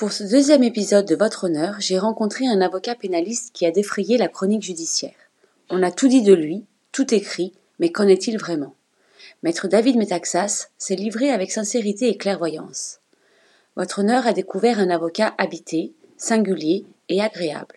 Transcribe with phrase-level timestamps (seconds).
[0.00, 4.16] Pour ce deuxième épisode de Votre Honneur, j'ai rencontré un avocat pénaliste qui a défrayé
[4.16, 5.12] la chronique judiciaire.
[5.68, 8.74] On a tout dit de lui, tout écrit, mais qu'en est-il vraiment?
[9.42, 13.00] Maître David Metaxas s'est livré avec sincérité et clairvoyance.
[13.76, 17.76] Votre Honneur a découvert un avocat habité, singulier et agréable.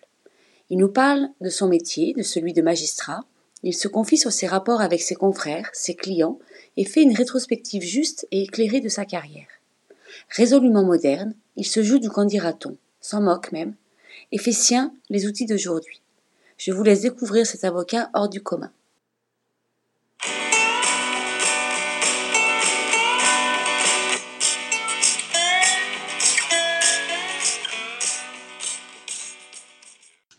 [0.69, 3.25] Il nous parle de son métier, de celui de magistrat,
[3.63, 6.39] il se confie sur ses rapports avec ses confrères, ses clients,
[6.77, 9.52] et fait une rétrospective juste et éclairée de sa carrière.
[10.29, 13.75] Résolument moderne, il se joue du qu'en dira-t-on, s'en moque même,
[14.31, 16.01] et fait sien les outils d'aujourd'hui.
[16.57, 18.71] Je vous laisse découvrir cet avocat hors du commun.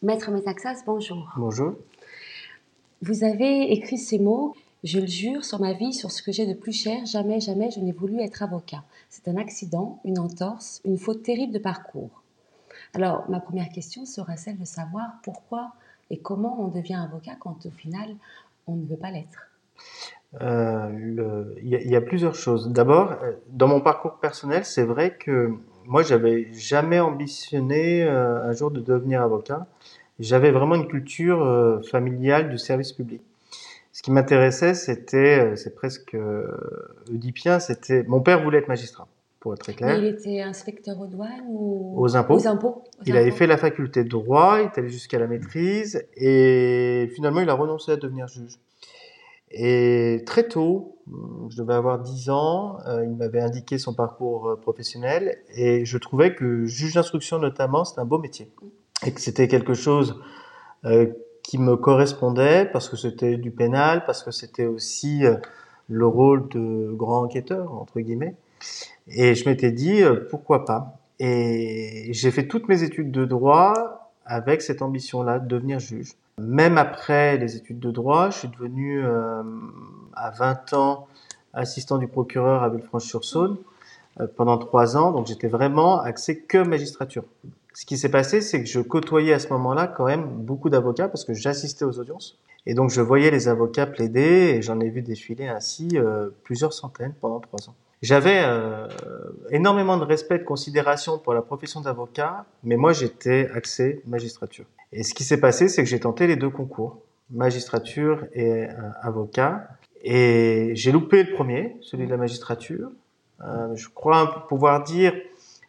[0.02, 1.32] Maître Metaxas, bonjour.
[1.36, 1.76] Bonjour.
[3.00, 6.46] Vous avez écrit ces mots Je le jure sur ma vie, sur ce que j'ai
[6.46, 8.84] de plus cher, jamais, jamais je n'ai voulu être avocat.
[9.08, 12.22] C'est un accident, une entorse, une faute terrible de parcours.
[12.92, 15.72] Alors, ma première question sera celle de savoir pourquoi
[16.10, 18.14] et comment on devient avocat quand au final
[18.66, 19.48] on ne veut pas l'être.
[20.42, 22.68] Euh, il y, a plusieurs choses.
[22.68, 25.54] D'abord, euh, dans mon parcours personnel, c'est vrai que
[25.86, 29.66] moi, j'avais jamais ambitionné euh, un jour de devenir avocat.
[30.18, 33.22] J'avais vraiment une culture familiale du service public.
[33.94, 36.48] Ce qui m'intéressait, c'était, euh, c'est presque euh,
[37.10, 39.06] oedipien, c'était, mon père voulait être magistrat,
[39.38, 39.96] pour être très clair.
[39.96, 42.34] il était inspecteur aux douanes ou aux impôts.
[42.34, 42.82] Aux impôts.
[43.06, 47.40] il avait fait la faculté de droit, il est allé jusqu'à la maîtrise, et finalement,
[47.40, 48.58] il a renoncé à devenir juge.
[49.52, 50.98] Et très tôt,
[51.48, 56.64] je devais avoir 10 ans, il m'avait indiqué son parcours professionnel, et je trouvais que
[56.64, 58.50] juge d'instruction notamment, c'est un beau métier
[59.06, 60.20] et que c'était quelque chose
[60.84, 61.06] euh,
[61.44, 65.36] qui me correspondait parce que c'était du pénal, parce que c'était aussi euh,
[65.88, 68.34] le rôle de grand enquêteur, entre guillemets.
[69.08, 74.10] Et je m'étais dit, euh, pourquoi pas Et j'ai fait toutes mes études de droit
[74.24, 76.14] avec cette ambition-là de devenir juge.
[76.38, 81.06] Même après les études de droit, je suis devenu à 20 ans
[81.52, 83.58] assistant du procureur à Villefranche-sur-Saône
[84.34, 87.24] pendant trois ans, donc j'étais vraiment axé que magistrature
[87.74, 91.08] ce qui s'est passé, c'est que je côtoyais à ce moment-là quand même beaucoup d'avocats
[91.08, 92.38] parce que j'assistais aux audiences.
[92.66, 96.72] Et donc je voyais les avocats plaider et j'en ai vu défiler ainsi euh, plusieurs
[96.72, 97.74] centaines pendant trois ans.
[98.00, 98.86] J'avais euh,
[99.50, 104.66] énormément de respect et de considération pour la profession d'avocat, mais moi j'étais axé magistrature.
[104.92, 108.74] Et ce qui s'est passé, c'est que j'ai tenté les deux concours, magistrature et euh,
[109.02, 109.68] avocat.
[110.02, 112.90] Et j'ai loupé le premier, celui de la magistrature.
[113.74, 115.14] je crois pouvoir dire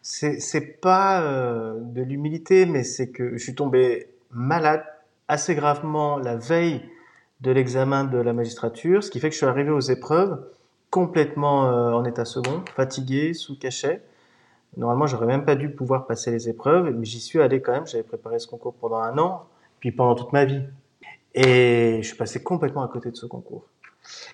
[0.08, 4.84] c'est pas euh, de l'humilité, mais c'est que je suis tombé malade
[5.26, 6.80] assez gravement la veille
[7.40, 10.40] de l'examen de la magistrature, ce qui fait que je suis arrivé aux épreuves
[10.90, 14.00] complètement euh, en état second, fatigué, sous cachet.
[14.76, 17.86] Normalement, j'aurais même pas dû pouvoir passer les épreuves, mais j'y suis allé quand même.
[17.88, 19.46] J'avais préparé ce concours pendant un an,
[19.80, 20.62] puis pendant toute ma vie.
[21.34, 23.64] Et je suis passé complètement à côté de ce concours.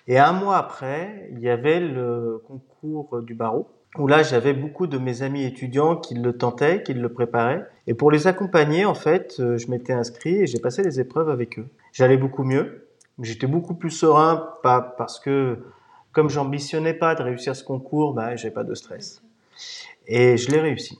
[0.07, 3.67] Et un mois après, il y avait le concours du barreau
[3.97, 7.65] où là j'avais beaucoup de mes amis étudiants qui le tentaient, qui le préparaient.
[7.87, 11.29] Et pour les accompagner, en fait, euh, je m'étais inscrit et j'ai passé les épreuves
[11.29, 11.67] avec eux.
[11.91, 12.87] J'allais beaucoup mieux,
[13.21, 15.59] j'étais beaucoup plus serein, pas parce que
[16.11, 19.21] comme j'ambitionnais pas de réussir ce concours, bah j'ai pas de stress.
[20.07, 20.99] Et je l'ai réussi.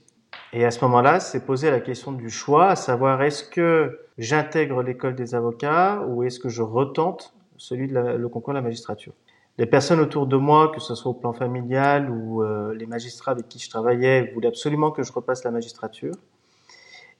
[0.52, 4.82] Et à ce moment-là, c'est posé la question du choix, à savoir est-ce que j'intègre
[4.82, 9.12] l'école des avocats ou est-ce que je retente celui de le concours de la magistrature?
[9.56, 13.32] Les personnes autour de moi, que ce soit au plan familial ou euh, les magistrats
[13.32, 16.14] avec qui je travaillais, voulaient absolument que je repasse la magistrature.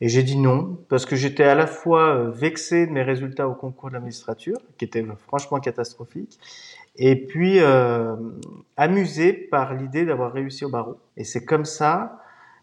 [0.01, 3.49] Et j'ai dit non, parce que j'étais à la fois euh, vexé de mes résultats
[3.49, 6.41] au concours de la magistrature, qui étaient franchement catastrophiques,
[6.97, 8.17] et puis euh,
[8.77, 10.99] amusé par l'idée d'avoir réussi au barreau.
[11.17, 12.21] Et c'est comme ça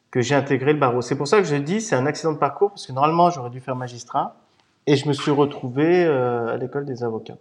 [0.09, 1.01] que j'ai intégré le barreau.
[1.01, 3.49] C'est pour ça que je dis c'est un accident de parcours, parce que normalement j'aurais
[3.49, 4.35] dû faire magistrat,
[4.85, 7.37] et je me suis retrouvé à l'école des avocats.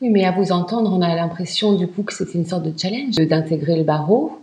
[0.00, 2.72] Oui, mais à vous entendre, on a l'impression du coup que c'était une sorte de
[2.76, 4.38] challenge d'intégrer le barreau,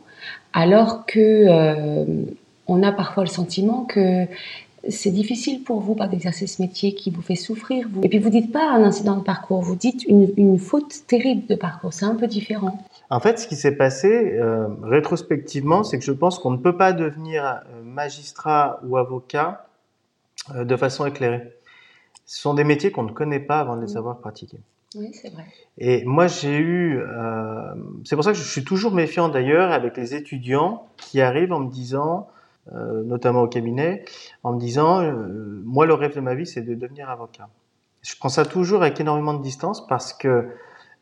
[0.54, 2.06] alors que euh,
[2.68, 4.26] on a parfois le sentiment que
[4.88, 7.88] c'est difficile pour vous d'exercer ce métier qui vous fait souffrir.
[7.92, 8.02] Vous.
[8.04, 11.56] Et puis vous dites pas un incident de parcours, vous dites une, faute terrible de
[11.56, 11.94] parcours.
[11.94, 12.80] C'est un peu différent.
[13.10, 16.78] En fait, ce qui s'est passé euh, rétrospectivement, c'est que je pense qu'on ne peut
[16.78, 19.68] pas devenir euh, magistrat ou avocat
[20.54, 21.42] de façon éclairée.
[22.26, 24.60] Ce sont des métiers qu'on ne connaît pas avant de les avoir pratiqués.
[24.96, 25.46] Oui, c'est vrai.
[25.78, 27.00] Et moi, j'ai eu.
[27.00, 27.76] Euh,
[28.06, 31.60] c'est pour ça que je suis toujours méfiant d'ailleurs avec les étudiants qui arrivent en
[31.60, 32.28] me disant,
[32.74, 34.06] euh, notamment au cabinet,
[34.44, 37.50] en me disant euh, Moi, le rêve de ma vie, c'est de devenir avocat.
[38.02, 40.50] Je prends ça toujours avec énormément de distance parce que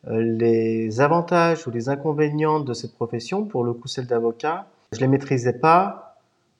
[0.09, 5.07] les avantages ou les inconvénients de cette profession, pour le coup celle d'avocat, je les
[5.07, 6.17] maîtrisais pas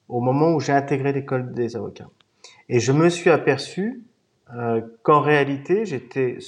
[0.08, 2.08] au moment où j'ai intégré l'école des avocats.
[2.68, 4.02] Et je me suis aperçu
[4.52, 6.38] euh, qu'en réalité, j'étais,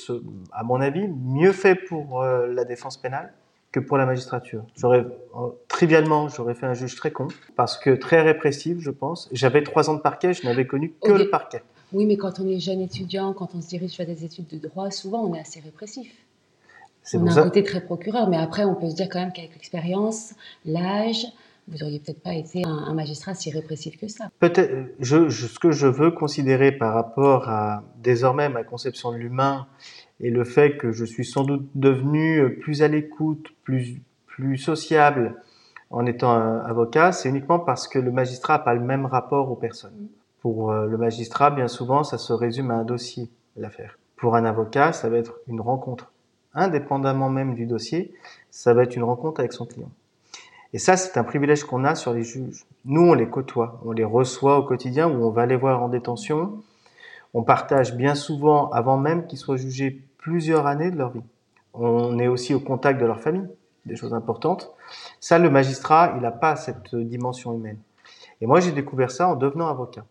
[0.53, 3.33] à mon avis, mieux fait pour euh, la défense pénale
[3.73, 4.65] que pour la magistrature.
[4.77, 5.05] J'aurais,
[5.69, 9.29] trivialement, j'aurais fait un juge très con, parce que très répressif, je pense.
[9.33, 11.63] J'avais trois ans de parquet, je n'avais connu que le parquet.
[11.93, 14.59] Oui, mais quand on est jeune étudiant, quand on se dirige vers des études de
[14.59, 16.13] droit, souvent on est assez répressif.
[17.15, 19.53] On a un côté très procureur, mais après on peut se dire quand même qu'avec
[19.53, 20.35] l'expérience,
[20.65, 21.27] l'âge,
[21.69, 24.31] vous auriez peut-être pas été un, magistrat si répressif que ça.
[24.39, 24.73] Peut-être.
[25.03, 29.67] Ce que je veux considérer par rapport à désormais ma conception de l'humain
[30.21, 34.01] et le fait que je suis sans doute devenu plus à l'écoute, plus
[34.37, 35.35] plus sociable
[35.91, 39.57] en étant avocat, c'est uniquement parce que le magistrat n'a pas le même rapport aux
[39.57, 40.09] personnes.
[40.41, 43.99] Pour euh, le magistrat, bien souvent, ça se résume à un dossier, l'affaire.
[44.17, 46.13] Pour un avocat, ça va être une rencontre.
[46.55, 48.13] Indépendamment même du dossier,
[48.51, 49.91] ça va être une rencontre avec son client.
[50.73, 52.67] Et ça, c'est un privilège qu'on a sur les juges.
[52.85, 55.89] Nous, on les côtoie, on les reçoit au quotidien ou on va les voir en
[55.89, 56.63] détention.
[57.35, 61.23] On partage bien souvent, avant même qu'ils soient jugés, plusieurs années de leur vie.
[61.75, 63.47] On est aussi au contact de leur famille,
[63.85, 64.73] des choses importantes.
[65.21, 67.79] Ça, le magistrat, il n'a pas cette dimension humaine.
[68.41, 70.05] Et moi, j'ai découvert ça en devenant avocat.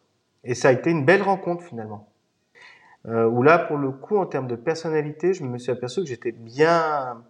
[0.44, 2.08] Et ça a été une belle rencontre finalement.
[3.08, 6.08] Euh, où là, pour le coup, en termes de personnalité, je me suis aperçu que
[6.08, 7.22] j'étais bien,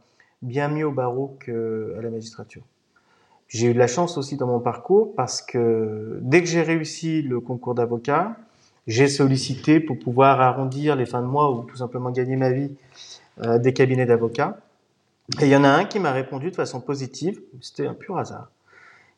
[0.41, 1.51] bien mieux au barreau qu'à
[2.01, 2.63] la magistrature.
[3.47, 7.21] J'ai eu de la chance aussi dans mon parcours parce que dès que j'ai réussi
[7.21, 8.35] le concours d'avocat,
[8.87, 12.75] j'ai sollicité pour pouvoir arrondir les fins de mois ou tout simplement gagner ma vie
[13.43, 14.57] euh, des cabinets d'avocats.
[15.41, 18.17] Et il y en a un qui m'a répondu de façon positive, c'était un pur
[18.17, 18.49] hasard.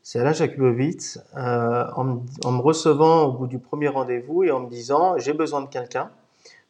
[0.03, 4.61] C'est Alain Jakubowicz, euh, en, en, me recevant au bout du premier rendez-vous et en
[4.61, 6.09] me disant j'ai besoin de quelqu'un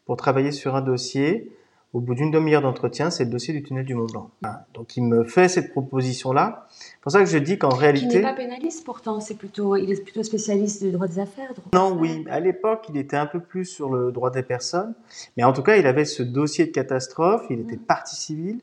[0.05, 1.51] pour travailler sur un dossier
[1.93, 4.29] au bout d'une demi-heure d'entretien, c'est le dossier du tunnel du Mont Blanc.
[4.73, 6.67] Donc il me fait cette proposition-là.
[7.09, 8.15] C'est pour ça que je dis qu'en réalité...
[8.15, 11.53] Il n'est pas pénaliste pourtant, c'est plutôt, il est plutôt spécialiste du droit des affaires.
[11.73, 12.25] non, oui.
[12.29, 14.93] À l'époque, il était un peu plus sur le droit des personnes.
[15.37, 18.59] Mais en tout cas, il avait ce dossier de catastrophe, il était partie civile.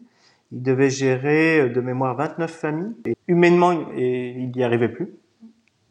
[0.52, 2.92] Il devait gérer euh, de mémoire 29 familles.
[3.06, 5.14] Et humainement, il n'y arrivait plus.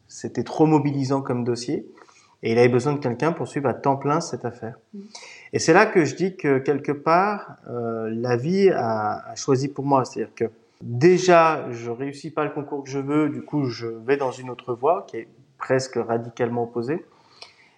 [0.06, 1.84] C'était trop mobilisant comme dossier.
[2.44, 4.78] Et il avait besoin de quelqu'un pour suivre à temps plein cette affaire.
[4.92, 5.00] Mm.
[5.54, 9.66] Et c'est là que je dis que quelque part, euh, la vie a, a, choisi
[9.66, 10.04] pour moi.
[10.04, 10.44] C'est-à-dire que
[10.82, 14.50] déjà, je réussis pas le concours que je veux, du coup, je vais dans une
[14.50, 15.28] autre voie qui est
[15.58, 17.04] presque radicalement opposée.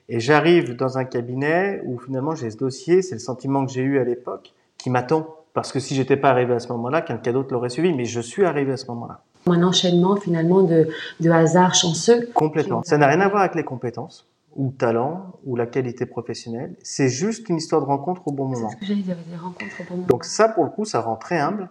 [0.09, 3.83] Et j'arrive dans un cabinet où finalement j'ai ce dossier, c'est le sentiment que j'ai
[3.83, 5.35] eu à l'époque, qui m'attend.
[5.53, 8.21] Parce que si j'étais pas arrivé à ce moment-là, quelqu'un d'autre l'aurait suivi, mais je
[8.21, 9.23] suis arrivé à ce moment-là.
[9.47, 10.89] Un enchaînement finalement de,
[11.21, 12.29] de hasard chanceux.
[12.35, 12.83] Complètement.
[12.85, 16.75] Ça n'a rien à voir avec les compétences ou talent ou la qualité professionnelle.
[16.83, 18.71] C'est juste une histoire de rencontre au bon moment.
[18.71, 20.07] C'est ce que dire, des rencontres au bon moment.
[20.09, 21.69] Donc ça, pour le coup, ça rend très humble.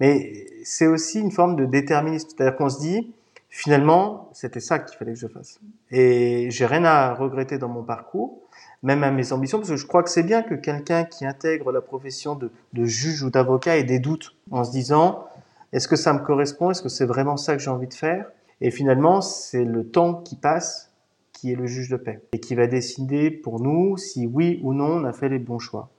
[0.00, 2.28] Mais c'est aussi une forme de déterminisme.
[2.28, 3.12] C'est-à-dire qu'on se dit,
[3.48, 5.60] finalement, c'était ça qu'il fallait que je fasse.
[5.90, 8.40] Et j'ai rien à regretter dans mon parcours,
[8.82, 11.72] même à mes ambitions, parce que je crois que c'est bien que quelqu'un qui intègre
[11.72, 15.26] la profession de, de juge ou d'avocat ait des doutes en se disant,
[15.72, 16.70] est-ce que ça me correspond?
[16.70, 18.26] Est-ce que c'est vraiment ça que j'ai envie de faire?
[18.60, 20.90] Et finalement, c'est le temps qui passe
[21.34, 24.72] qui est le juge de paix et qui va décider pour nous si oui ou
[24.72, 25.90] non on a fait les bons choix.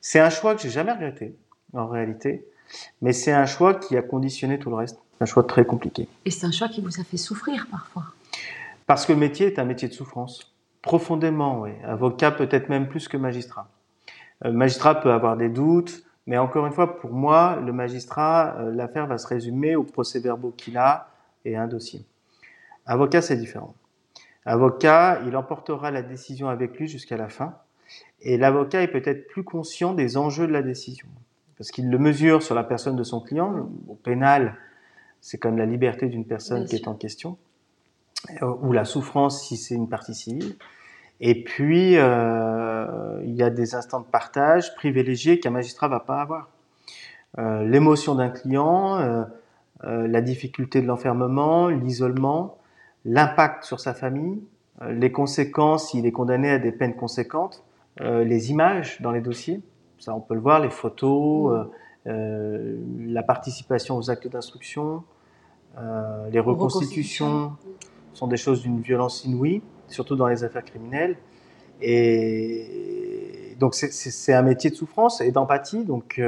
[0.00, 1.34] C'est un choix que j'ai jamais regretté
[1.72, 2.44] en réalité,
[3.00, 4.98] mais c'est un choix qui a conditionné tout le reste.
[5.20, 6.08] Un choix très compliqué.
[6.24, 8.04] Et c'est un choix qui vous a fait souffrir parfois.
[8.86, 10.52] Parce que le métier est un métier de souffrance.
[10.82, 11.70] Profondément, oui.
[11.84, 13.68] Avocat peut-être même plus que magistrat.
[14.44, 18.74] Euh, magistrat peut avoir des doutes, mais encore une fois, pour moi, le magistrat, euh,
[18.74, 21.08] l'affaire va se résumer au procès-verbaux qu'il a
[21.44, 22.04] et un dossier.
[22.86, 23.74] Avocat, c'est différent.
[24.44, 27.54] Avocat, il emportera la décision avec lui jusqu'à la fin.
[28.20, 31.06] Et l'avocat est peut-être plus conscient des enjeux de la décision.
[31.62, 33.70] Parce qu'il le mesure sur la personne de son client.
[33.86, 34.56] Au pénal,
[35.20, 37.38] c'est comme la liberté d'une personne qui est en question.
[38.42, 40.56] Euh, ou la souffrance si c'est une partie civile.
[41.20, 46.20] Et puis, euh, il y a des instants de partage privilégiés qu'un magistrat va pas
[46.20, 46.50] avoir.
[47.38, 49.24] Euh, L'émotion d'un client, euh,
[49.84, 52.58] la difficulté de l'enfermement, l'isolement,
[53.04, 54.42] l'impact sur sa famille,
[54.90, 57.62] les conséquences s'il est condamné à des peines conséquentes,
[58.00, 59.60] les images dans les dossiers,
[60.02, 61.66] ça on peut le voir, les photos,
[62.06, 65.04] euh, la participation aux actes d'instruction,
[66.30, 67.52] les reconstitutions
[68.12, 71.16] sont des choses d'une violence inouïe, surtout dans les affaires criminelles.
[71.80, 76.20] Et donc c'est un métier de souffrance et d'empathie, donc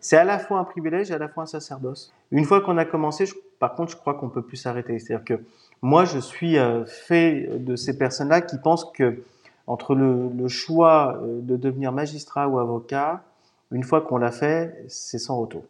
[0.00, 2.12] c'est à la fois un privilège et à la fois un sacerdoce.
[2.30, 3.24] Une fois qu'on a commencé,
[3.58, 4.98] par contre, je crois qu'on peut plus s'arrêter.
[4.98, 5.42] C'est-à-dire que
[5.82, 9.22] moi, je suis euh, fait de ces personnes-là qui pensent que
[9.66, 13.22] entre le, le, choix euh, de devenir magistrat ou avocat,
[13.70, 15.64] une fois qu'on l'a fait, c'est sans retour.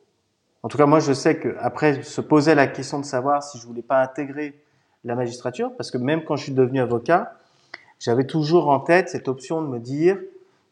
[0.62, 3.58] En tout cas, moi, je sais que après se poser la question de savoir si
[3.58, 4.58] je voulais pas intégrer
[5.04, 7.34] la magistrature, parce que même quand je suis devenu avocat,
[8.00, 10.18] j'avais toujours en tête cette option de me dire,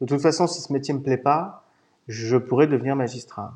[0.01, 1.65] de toute façon, si ce métier me plaît pas,
[2.09, 3.53] je pourrais devenir magistrat.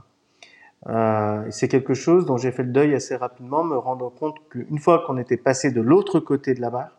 [0.89, 4.79] Euh, c'est quelque chose dont j'ai fait le deuil assez rapidement, me rendant compte qu'une
[4.79, 6.96] fois qu'on était passé de l'autre côté de la barre,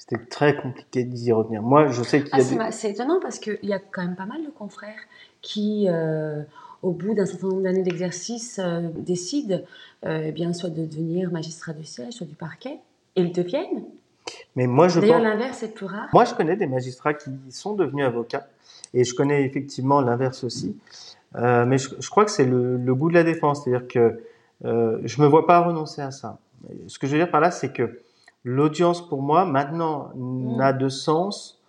[0.00, 1.62] c'était très compliqué d'y revenir.
[1.62, 2.62] Moi, je sais qu'il y a.
[2.62, 4.98] Ah, c'est étonnant parce qu'il y a quand même pas mal de confrères
[5.42, 6.42] qui, euh,
[6.82, 9.60] au bout d'un certain nombre d'années d'exercice, euh, décident
[10.06, 12.78] eh bien soit de devenir magistrat du siège, soit du parquet,
[13.16, 13.84] et ils deviennent.
[14.56, 16.08] Mais moi, je D'ailleurs, l'inverse est plus rare.
[16.14, 18.48] Moi, je connais des magistrats qui sont devenus avocats,
[18.94, 20.74] et je connais effectivement l'inverse aussi.
[21.36, 24.20] Euh, mais je, je, crois que c'est le, le, goût de la défense, c'est-à-dire que
[24.64, 26.38] euh, je me vois pas renoncer à ça.
[26.86, 28.00] Ce que je veux dire par là, c'est que
[28.44, 30.56] l'audience pour moi maintenant mm.
[30.56, 31.62] n'a de sens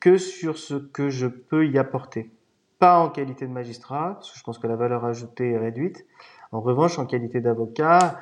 [0.00, 2.30] que sur ce que je peux y apporter.
[2.78, 6.06] Pas en qualité de magistrat, parce que je pense que la valeur ajoutée est réduite.
[6.52, 8.20] En revanche, en qualité d'avocat,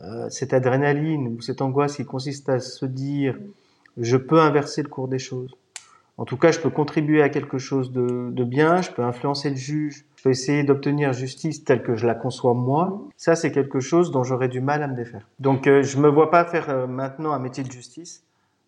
[0.00, 3.36] euh, cette adrénaline ou cette angoisse qui consiste à se dire
[3.98, 5.54] je peux inverser le cours des choses.
[6.18, 9.50] En tout cas, je peux contribuer à quelque chose de, de bien, je peux influencer
[9.50, 13.08] le juge, je peux essayer d'obtenir justice telle que je la conçois moi.
[13.16, 15.26] Ça, c'est quelque chose dont j'aurais du mal à me défaire.
[15.38, 18.24] Donc, euh, je me vois pas faire euh, maintenant un métier de justice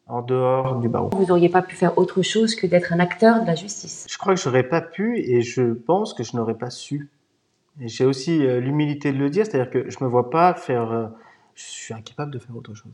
[0.06, 1.10] en dehors du barreau.
[1.10, 4.18] Vous n'auriez pas pu faire autre chose que d'être un acteur de la justice Je
[4.18, 7.08] crois que j'aurais pas pu et je pense que je n'aurais pas su.
[7.80, 11.06] J'ai aussi euh, l'humilité de le dire, c'est-à-dire que je me vois pas faire, euh,
[11.54, 12.92] je suis incapable de faire autre chose.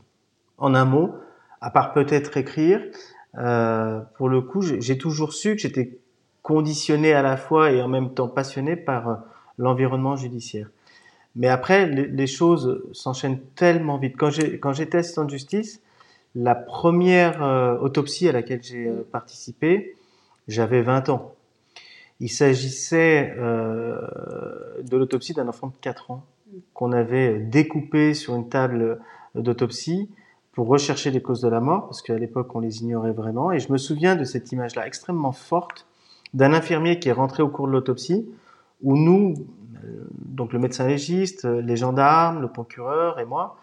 [0.57, 1.11] En un mot,
[1.59, 2.81] à part peut-être écrire,
[3.37, 5.97] euh, pour le coup, j'ai toujours su que j'étais
[6.41, 9.15] conditionné à la fois et en même temps passionné par euh,
[9.57, 10.69] l'environnement judiciaire.
[11.35, 14.17] Mais après, les, choses s'enchaînent tellement vite.
[14.17, 15.81] Quand j'étais assistant de justice,
[16.35, 17.41] la première
[17.81, 19.95] autopsie à laquelle j'ai participé,
[20.49, 21.33] j'avais 20 ans.
[22.21, 23.99] Il s'agissait euh,
[24.83, 26.23] de l'autopsie d'un enfant de 4 ans
[26.75, 28.99] qu'on avait découpé sur une table
[29.33, 30.07] d'autopsie
[30.51, 33.51] pour rechercher les causes de la mort, parce qu'à l'époque on les ignorait vraiment.
[33.51, 35.87] Et je me souviens de cette image-là extrêmement forte
[36.33, 38.29] d'un infirmier qui est rentré au cours de l'autopsie,
[38.81, 39.33] où nous,
[39.83, 43.57] euh, donc le médecin légiste, les gendarmes, le procureur et moi,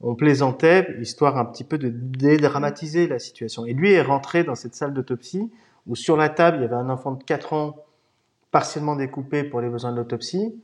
[0.00, 3.64] on plaisantait, histoire un petit peu de dédramatiser la situation.
[3.64, 5.50] Et lui est rentré dans cette salle d'autopsie,
[5.86, 7.76] où sur la table, il y avait un enfant de 4 ans
[8.50, 10.54] partiellement découpé pour les besoins de l'autopsie,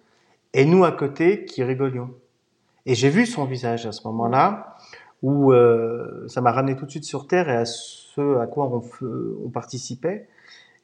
[0.53, 2.11] et nous à côté qui rigolions.
[2.87, 4.77] Et j'ai vu son visage à ce moment-là,
[5.23, 8.71] où euh, ça m'a ramené tout de suite sur Terre et à ce à quoi
[8.71, 10.29] on, participait.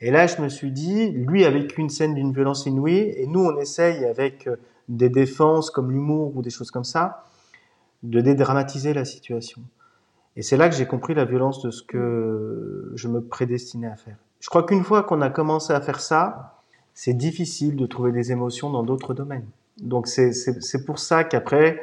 [0.01, 3.27] Et là, je me suis dit, lui a vécu une scène d'une violence inouïe, et
[3.27, 4.57] nous, on essaye avec euh,
[4.89, 7.25] des défenses comme l'humour ou des choses comme ça,
[8.03, 9.63] de dédramatiser la situation.
[10.37, 13.97] Et c'est là que j'ai compris la violence de ce que je me prédestinais à
[13.97, 14.17] faire.
[14.41, 16.63] Je crois qu'une fois qu'on a commencé à faire ça,
[16.95, 19.47] c'est difficile de trouver des émotions dans d'autres domaines.
[19.79, 21.81] Donc c'est pour ça qu'après,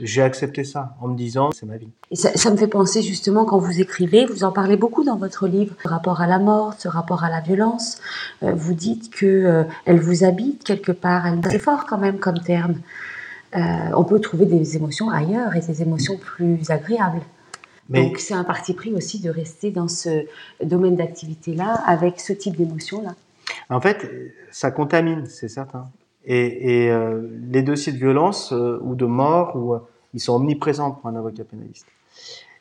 [0.00, 1.90] j'ai accepté ça en me disant c'est ma vie.
[2.10, 5.16] Et ça, ça, me fait penser justement quand vous écrivez, vous en parlez beaucoup dans
[5.16, 8.00] votre livre, ce rapport à la mort, ce rapport à la violence.
[8.42, 11.26] Euh, vous dites que euh, elle vous habite quelque part.
[11.50, 12.76] C'est fort quand même comme terme.
[13.54, 13.60] Euh,
[13.94, 17.22] on peut trouver des émotions ailleurs et des émotions plus agréables.
[17.88, 18.02] Mais...
[18.02, 20.26] Donc c'est un parti pris aussi de rester dans ce
[20.62, 23.14] domaine d'activité-là avec ce type d'émotions-là.
[23.70, 24.10] En fait,
[24.50, 25.88] ça contamine, c'est certain.
[26.26, 29.78] Et, et euh, les dossiers de violence euh, ou de mort, ou, euh,
[30.12, 31.86] ils sont omniprésents pour un avocat pénaliste.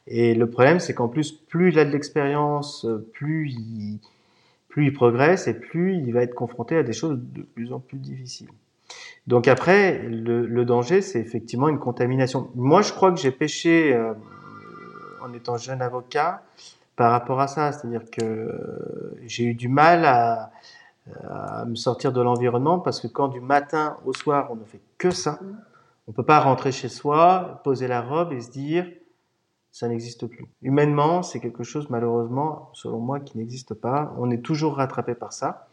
[0.08, 4.00] Et le problème, c'est qu'en plus, plus il a de l'expérience, plus il,
[4.70, 7.80] plus il progresse et plus il va être confronté à des choses de plus en
[7.80, 8.50] plus difficiles.
[9.26, 12.52] Donc après, le, le danger, c'est effectivement une contamination.
[12.54, 14.00] Moi, je crois que j'ai péché
[15.24, 16.44] en étant jeune avocat
[16.96, 18.54] par rapport à ça, c'est-à-dire que
[19.26, 20.52] j'ai eu du mal à,
[21.30, 24.82] à me sortir de l'environnement parce que quand du matin au soir on ne fait
[24.98, 25.40] que ça,
[26.08, 28.88] on peut pas rentrer chez soi, poser la robe et se dire
[29.76, 30.46] ça n'existe plus.
[30.62, 34.16] Humainement, c'est quelque chose malheureusement, selon moi, qui n'existe pas.
[34.18, 35.68] On est toujours rattrapé par ça.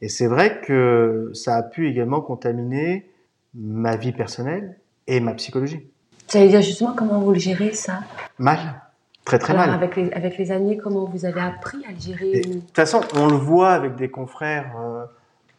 [0.00, 3.08] Et c'est vrai que ça a pu également contaminer
[3.54, 5.88] ma vie personnelle et ma psychologie.
[6.26, 8.00] Ça veut dire justement comment vous le gérez ça?
[8.38, 8.82] Mal.
[9.28, 9.68] Très très mal.
[9.68, 13.02] Avec les, avec les années, comment vous avez appris à le gérer De toute façon,
[13.14, 15.04] on le voit avec des confrères euh,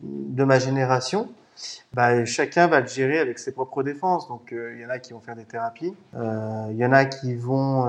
[0.01, 1.29] de ma génération.
[1.93, 4.27] Bah, chacun va le gérer avec ses propres défenses.
[4.27, 5.93] Donc, euh, il y en a qui vont faire des thérapies.
[6.15, 7.85] Euh, il y en a qui vont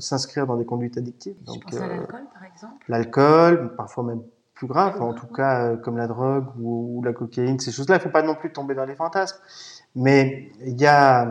[0.00, 1.36] s'inscrire dans des conduites addictives.
[1.44, 2.84] Donc, Je pense à l'alcool, par exemple.
[2.88, 4.22] L'alcool, parfois même
[4.54, 7.96] plus grave, en tout cas comme la drogue ou, ou la cocaïne, ces choses-là.
[7.96, 9.38] Il ne faut pas non plus tomber dans les fantasmes.
[9.94, 11.28] Mais il y a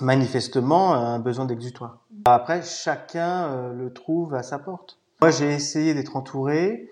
[0.00, 1.98] manifestement un besoin d'exutoire.
[2.24, 4.98] Après, chacun euh, le trouve à sa porte.
[5.22, 6.90] Moi, j'ai essayé d'être entouré,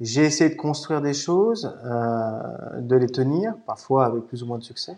[0.00, 4.58] j'ai essayé de construire des choses, euh, de les tenir, parfois avec plus ou moins
[4.58, 4.96] de succès.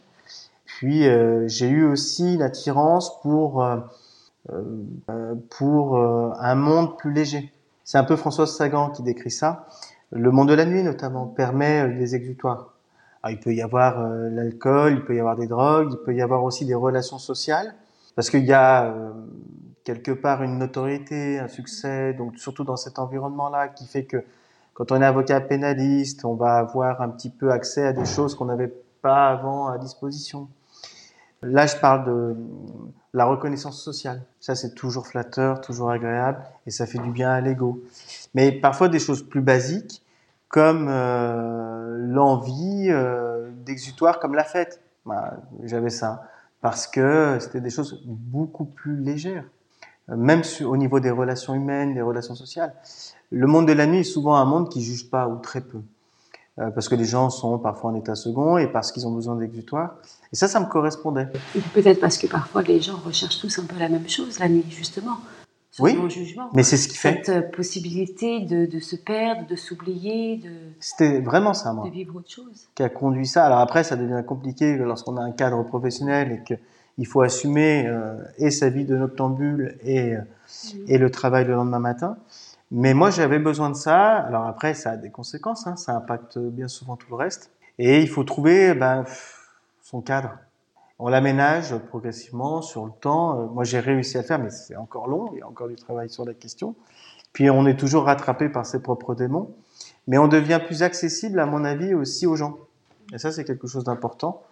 [0.64, 3.76] Puis, euh, j'ai eu aussi l'attirance pour euh,
[5.50, 7.52] pour un monde plus léger.
[7.84, 9.66] C'est un peu Françoise Sagan qui décrit ça.
[10.10, 12.77] Le monde de la nuit, notamment, permet des exutoires.
[13.22, 16.22] Ah, il peut y avoir l'alcool, il peut y avoir des drogues, il peut y
[16.22, 17.74] avoir aussi des relations sociales,
[18.14, 18.94] parce qu'il y a
[19.84, 24.22] quelque part une notoriété, un succès, donc surtout dans cet environnement-là, qui fait que
[24.74, 28.36] quand on est avocat pénaliste, on va avoir un petit peu accès à des choses
[28.36, 28.72] qu'on n'avait
[29.02, 30.48] pas avant à disposition.
[31.42, 32.36] Là, je parle de
[33.14, 34.22] la reconnaissance sociale.
[34.40, 37.80] Ça, c'est toujours flatteur, toujours agréable, et ça fait du bien à l'ego.
[38.34, 40.02] Mais parfois des choses plus basiques,
[40.48, 44.82] comme euh, l'envie euh, d'exutoire comme la fête.
[45.06, 46.24] Bah, J'avais ça
[46.60, 49.44] parce que c'était des choses beaucoup plus légères
[50.16, 52.74] même au niveau des relations humaines, des relations sociales.
[53.30, 55.82] Le monde de la nuit est souvent un monde qui juge pas ou très peu.
[56.58, 59.36] Euh, parce que les gens sont parfois en état second et parce qu'ils ont besoin
[59.36, 59.94] d'exutoire.
[60.32, 61.28] Et ça, ça me correspondait.
[61.72, 64.64] Peut-être parce que parfois les gens recherchent tous un peu la même chose la nuit,
[64.68, 65.18] justement.
[65.80, 67.22] Oui, jugement, mais c'est ce qui fait.
[67.24, 70.50] Cette euh, possibilité de, de se perdre, de s'oublier, de.
[70.80, 71.86] C'était vraiment ça, moi.
[71.86, 72.68] De vivre autre chose.
[72.74, 73.46] Qui a conduit ça.
[73.46, 76.60] Alors après, ça devient compliqué lorsqu'on a un cadre professionnel et que
[76.98, 80.20] il faut assumer euh, et sa vie de noctambule et, euh,
[80.88, 82.16] et le travail le lendemain matin.
[82.70, 84.16] Mais moi, j'avais besoin de ça.
[84.16, 87.50] Alors après, ça a des conséquences, hein, ça impacte bien souvent tout le reste.
[87.78, 89.04] Et il faut trouver ben,
[89.82, 90.38] son cadre.
[90.98, 93.40] On l'aménage progressivement sur le temps.
[93.40, 95.30] Euh, moi, j'ai réussi à le faire, mais c'est encore long.
[95.32, 96.74] Il y a encore du travail sur la question.
[97.32, 99.54] Puis on est toujours rattrapé par ses propres démons.
[100.06, 102.56] Mais on devient plus accessible, à mon avis, aussi aux gens.
[103.12, 104.42] Et ça, c'est quelque chose d'important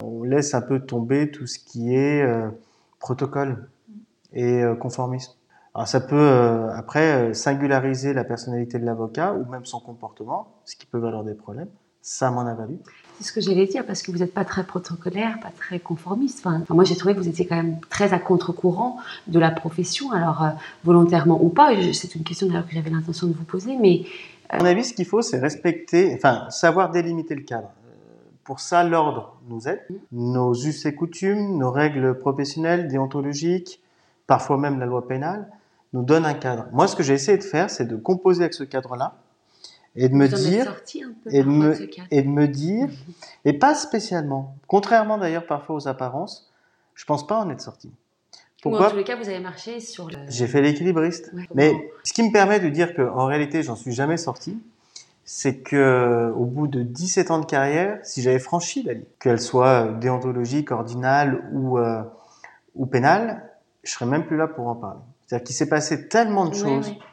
[0.00, 2.48] on laisse un peu tomber tout ce qui est euh,
[2.98, 3.68] protocole
[4.32, 5.32] et euh, conformisme.
[5.74, 10.76] Alors ça peut euh, après singulariser la personnalité de l'avocat ou même son comportement, ce
[10.76, 11.70] qui peut valoir des problèmes.
[12.02, 12.78] Ça m'en a valu.
[13.22, 16.44] C'est ce que j'allais dire parce que vous n'êtes pas très protocolaire, pas très conformiste.
[16.44, 18.98] Enfin, moi, j'ai trouvé que vous étiez quand même très à contre-courant
[19.28, 20.44] de la profession, alors
[20.82, 21.70] volontairement ou pas.
[21.92, 24.02] C'est une question d'ailleurs que j'avais l'intention de vous poser, mais
[24.48, 27.70] à mon avis, ce qu'il faut, c'est respecter, enfin, savoir délimiter le cadre.
[28.42, 29.86] Pour ça, l'ordre nous aide.
[30.10, 33.80] Nos us et coutumes, nos règles professionnelles, déontologiques,
[34.26, 35.46] parfois même la loi pénale,
[35.92, 36.66] nous donnent un cadre.
[36.72, 39.14] Moi, ce que j'ai essayé de faire, c'est de composer avec ce cadre-là
[39.96, 40.74] et de me dire
[41.26, 41.76] et de me,
[42.10, 42.88] et de me dire
[43.44, 46.50] et pas spécialement contrairement d'ailleurs parfois aux apparences
[46.94, 47.90] je pense pas en être sorti.
[48.62, 51.32] Pourquoi en tous les cas vous avez marché sur le j'ai fait l'équilibriste.
[51.54, 54.58] Mais ce qui me permet de dire que en réalité j'en suis jamais sorti
[55.24, 59.40] c'est que au bout de 17 ans de carrière, si j'avais franchi la ligne, qu'elle
[59.40, 62.02] soit déontologique, ordinale ou euh,
[62.74, 63.50] ou pénale,
[63.84, 65.00] je serais même plus là pour en parler.
[65.26, 67.04] C'est-à-dire qu'il s'est passé tellement de choses euh,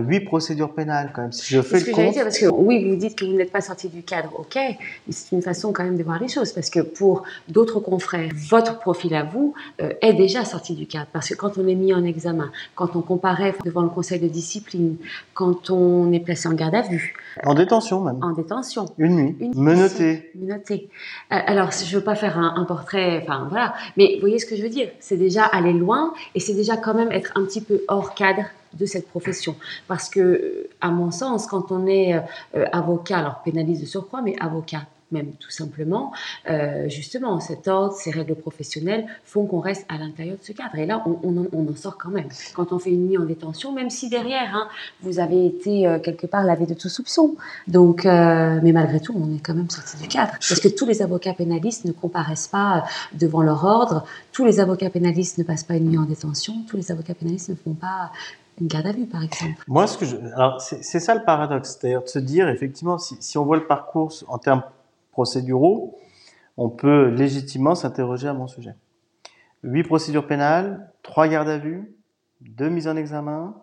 [0.00, 1.32] huit procédures pénales quand même.
[1.32, 2.12] Si je fais ce que compte...
[2.12, 4.76] dire parce que oui, vous dites que vous n'êtes pas sorti du cadre, ok, mais
[5.10, 8.78] c'est une façon quand même de voir les choses parce que pour d'autres confrères, votre
[8.78, 11.94] profil à vous euh, est déjà sorti du cadre parce que quand on est mis
[11.94, 14.96] en examen, quand on comparaît devant le conseil de discipline,
[15.34, 19.36] quand on est placé en garde à vue, en détention même, en détention, une nuit,
[19.40, 20.88] une menotté, menotté.
[21.32, 24.46] Euh, alors je veux pas faire un, un portrait, enfin voilà, mais vous voyez ce
[24.46, 27.44] que je veux dire, c'est déjà aller loin et c'est déjà quand même être un
[27.44, 29.56] petit peu hors cadre de cette profession.
[29.88, 34.36] Parce que, à mon sens, quand on est euh, avocat, alors pénaliste de surcroît, mais
[34.40, 36.12] avocat même tout simplement,
[36.48, 40.76] euh, justement, cet ordre, ces règles professionnelles font qu'on reste à l'intérieur de ce cadre.
[40.76, 42.28] Et là, on, en, sort quand même.
[42.54, 44.68] Quand on fait une nuit en détention, même si derrière, hein,
[45.02, 47.34] vous avez été euh, quelque part lavé de tout soupçon.
[47.66, 50.32] Donc, mais malgré tout, on est quand même sorti du cadre.
[50.32, 54.90] Parce que tous les avocats pénalistes ne comparaissent pas devant leur ordre, tous les avocats
[54.90, 58.12] pénalistes ne passent pas une nuit en détention, tous les avocats pénalistes ne font pas
[58.60, 59.64] une garde à vue, par exemple.
[59.68, 63.16] Moi, ce que je, alors c'est ça le paradoxe, c'est-à-dire de se dire effectivement, si,
[63.20, 64.62] si, on voit le parcours en termes
[65.12, 65.98] procéduraux,
[66.56, 68.74] on peut légitimement s'interroger à mon sujet.
[69.62, 71.94] Huit procédures pénales, trois gardes à vue,
[72.40, 73.54] deux mises en examen,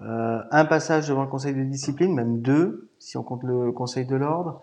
[0.00, 4.06] euh, un passage devant le conseil de discipline, même deux, si on compte le conseil
[4.06, 4.62] de l'ordre.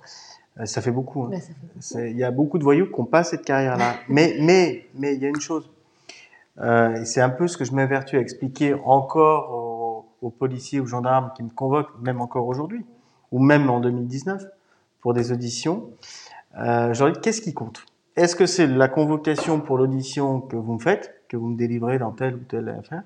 [0.59, 1.23] Euh, ça fait beaucoup.
[1.23, 1.31] Hein.
[1.95, 3.95] Il y a beaucoup de voyous qui n'ont pas cette carrière-là.
[4.09, 5.69] mais, mais, mais il y a une chose.
[6.61, 9.51] Euh, c'est un peu ce que je m'évertue à expliquer encore
[10.21, 12.85] aux, aux, policiers ou gendarmes qui me convoquent, même encore aujourd'hui,
[13.31, 14.43] ou même en 2019,
[15.01, 15.89] pour des auditions.
[16.57, 17.85] Euh, je leur dis, qu'est-ce qui compte?
[18.15, 21.99] Est-ce que c'est la convocation pour l'audition que vous me faites, que vous me délivrez
[21.99, 23.03] dans telle ou telle affaire?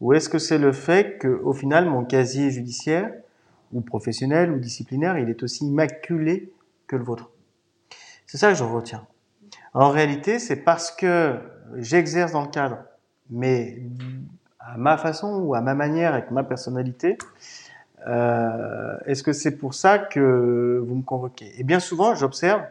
[0.00, 3.10] Ou est-ce que c'est le fait que, au final, mon casier judiciaire,
[3.72, 6.52] ou professionnel, ou disciplinaire, il est aussi immaculé
[6.86, 7.30] que le vôtre?
[8.26, 9.06] C'est ça que je retiens.
[9.72, 11.38] En réalité, c'est parce que
[11.76, 12.78] j'exerce dans le cadre,
[13.30, 13.82] mais
[14.58, 17.18] à ma façon ou à ma manière, avec ma personnalité,
[18.06, 21.52] euh, est-ce que c'est pour ça que vous me convoquez?
[21.58, 22.62] Et bien souvent, j'observe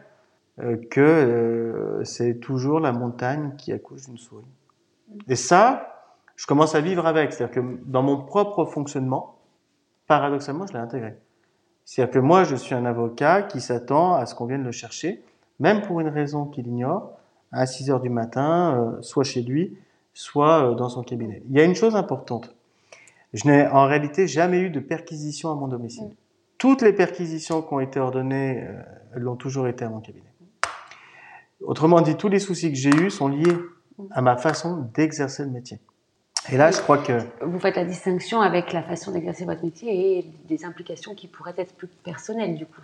[0.60, 4.44] euh, que euh, c'est toujours la montagne qui accouche d'une souris.
[5.28, 6.04] Et ça,
[6.36, 7.32] je commence à vivre avec.
[7.32, 9.36] C'est-à-dire que dans mon propre fonctionnement,
[10.06, 11.16] paradoxalement, je l'ai intégré.
[11.84, 15.22] C'est-à-dire que moi, je suis un avocat qui s'attend à ce qu'on vienne le chercher,
[15.58, 17.12] même pour une raison qu'il ignore,
[17.54, 19.76] à 6 heures du matin, euh, soit chez lui,
[20.12, 21.42] soit euh, dans son cabinet.
[21.48, 22.54] Il y a une chose importante.
[23.32, 26.10] Je n'ai en réalité jamais eu de perquisition à mon domicile.
[26.58, 28.72] Toutes les perquisitions qui ont été ordonnées, euh,
[29.14, 30.24] l'ont toujours été à mon cabinet.
[31.60, 33.56] Autrement dit, tous les soucis que j'ai eus sont liés
[34.10, 35.78] à ma façon d'exercer le métier.
[36.52, 37.20] Et là, je crois que...
[37.42, 41.54] Vous faites la distinction avec la façon d'exercer votre métier et des implications qui pourraient
[41.56, 42.82] être plus personnelles, du coup.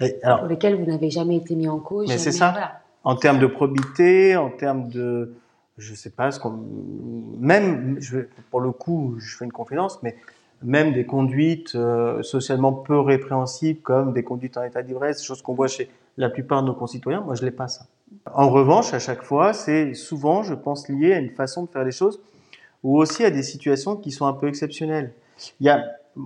[0.00, 2.08] pour lesquelles vous n'avez jamais été mis en cause.
[2.08, 2.80] Mais c'est ça.
[3.04, 5.34] En termes de probité, en termes de...
[5.76, 6.58] Je sais pas, ce qu'on...
[7.38, 8.00] Même,
[8.50, 10.16] pour le coup, je fais une confidence, mais
[10.62, 15.54] même des conduites euh, socialement peu répréhensibles, comme des conduites en état d'ivresse, choses qu'on
[15.54, 17.86] voit chez la plupart de nos concitoyens, moi je l'ai pas ça.
[18.34, 21.84] En revanche, à chaque fois, c'est souvent, je pense, lié à une façon de faire
[21.84, 22.20] les choses
[22.82, 25.12] ou aussi à des situations qui sont un peu exceptionnelles.
[25.60, 25.84] Il y a,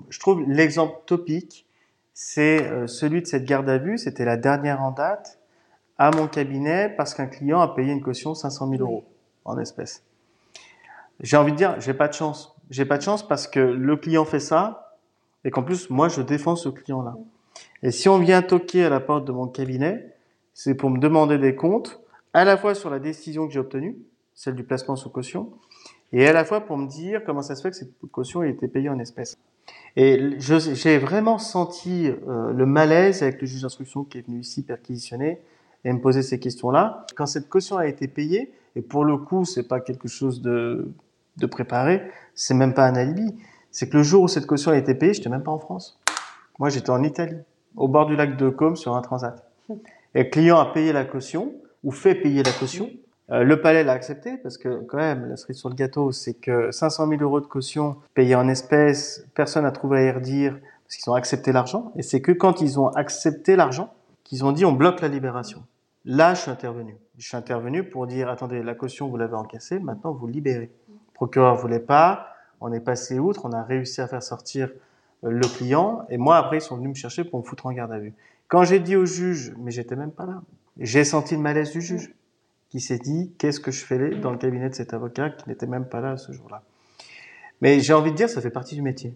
[0.09, 1.67] je trouve, l'exemple topique,
[2.15, 3.99] c'est euh, celui de cette garde à vue.
[3.99, 5.39] C'était la dernière en date
[6.03, 9.05] à mon cabinet parce qu'un client a payé une caution 500 000 euros
[9.45, 10.03] en espèces.
[11.21, 12.57] J'ai envie de dire, j'ai pas de chance.
[12.71, 14.97] J'ai pas de chance parce que le client fait ça
[15.45, 17.15] et qu'en plus, moi, je défends ce client-là.
[17.85, 20.13] Et si on vient toquer à la porte de mon cabinet,
[20.55, 22.01] c'est pour me demander des comptes,
[22.35, 23.97] à la fois sur la décision que j'ai obtenue,
[24.35, 25.53] celle du placement sous caution,
[26.13, 28.51] et à la fois pour me dire comment ça se fait que cette caution ait
[28.51, 29.39] été payée en espèces.
[29.95, 34.65] Et j'ai vraiment senti euh, le malaise avec le juge d'instruction qui est venu ici
[34.65, 35.39] perquisitionner
[35.85, 37.07] et me poser ces questions-là.
[37.17, 40.93] Quand cette caution a été payée, et pour le coup, c'est pas quelque chose de,
[41.37, 42.03] de préparé,
[42.35, 43.35] c'est même pas un alibi.
[43.71, 45.99] C'est que le jour où cette caution a été payée, j'étais même pas en France.
[46.59, 47.39] Moi, j'étais en Italie,
[47.77, 49.51] au bord du lac de Côme, sur un transat.
[50.15, 52.91] Et le client a payé la caution, ou fait payer la caution,
[53.31, 56.35] euh, le palais l'a accepté parce que quand même, la cerise sur le gâteau, c'est
[56.35, 60.59] que 500 000 euros de caution payés en espèces, personne n'a trouvé à y redire
[60.85, 61.93] parce qu'ils ont accepté l'argent.
[61.97, 65.65] Et c'est que quand ils ont accepté l'argent qu'ils ont dit on bloque la libération.
[66.05, 66.97] Là, je suis intervenu.
[67.19, 70.71] Je suis intervenu pour dire attendez, la caution vous l'avez encaissée, maintenant vous libérez.
[70.89, 72.29] Le procureur voulait pas,
[72.61, 74.71] on est passé outre, on a réussi à faire sortir
[75.25, 77.73] euh, le client et moi après ils sont venus me chercher pour me foutre en
[77.73, 78.15] garde à vue.
[78.49, 80.43] Quand j'ai dit au juge, mais j'étais même pas là,
[80.79, 82.13] j'ai senti le malaise du juge
[82.71, 85.67] qui s'est dit qu'est-ce que je fais dans le cabinet de cet avocat qui n'était
[85.67, 86.63] même pas là ce jour-là?
[87.61, 89.15] Mais j'ai envie de dire, ça fait partie du métier.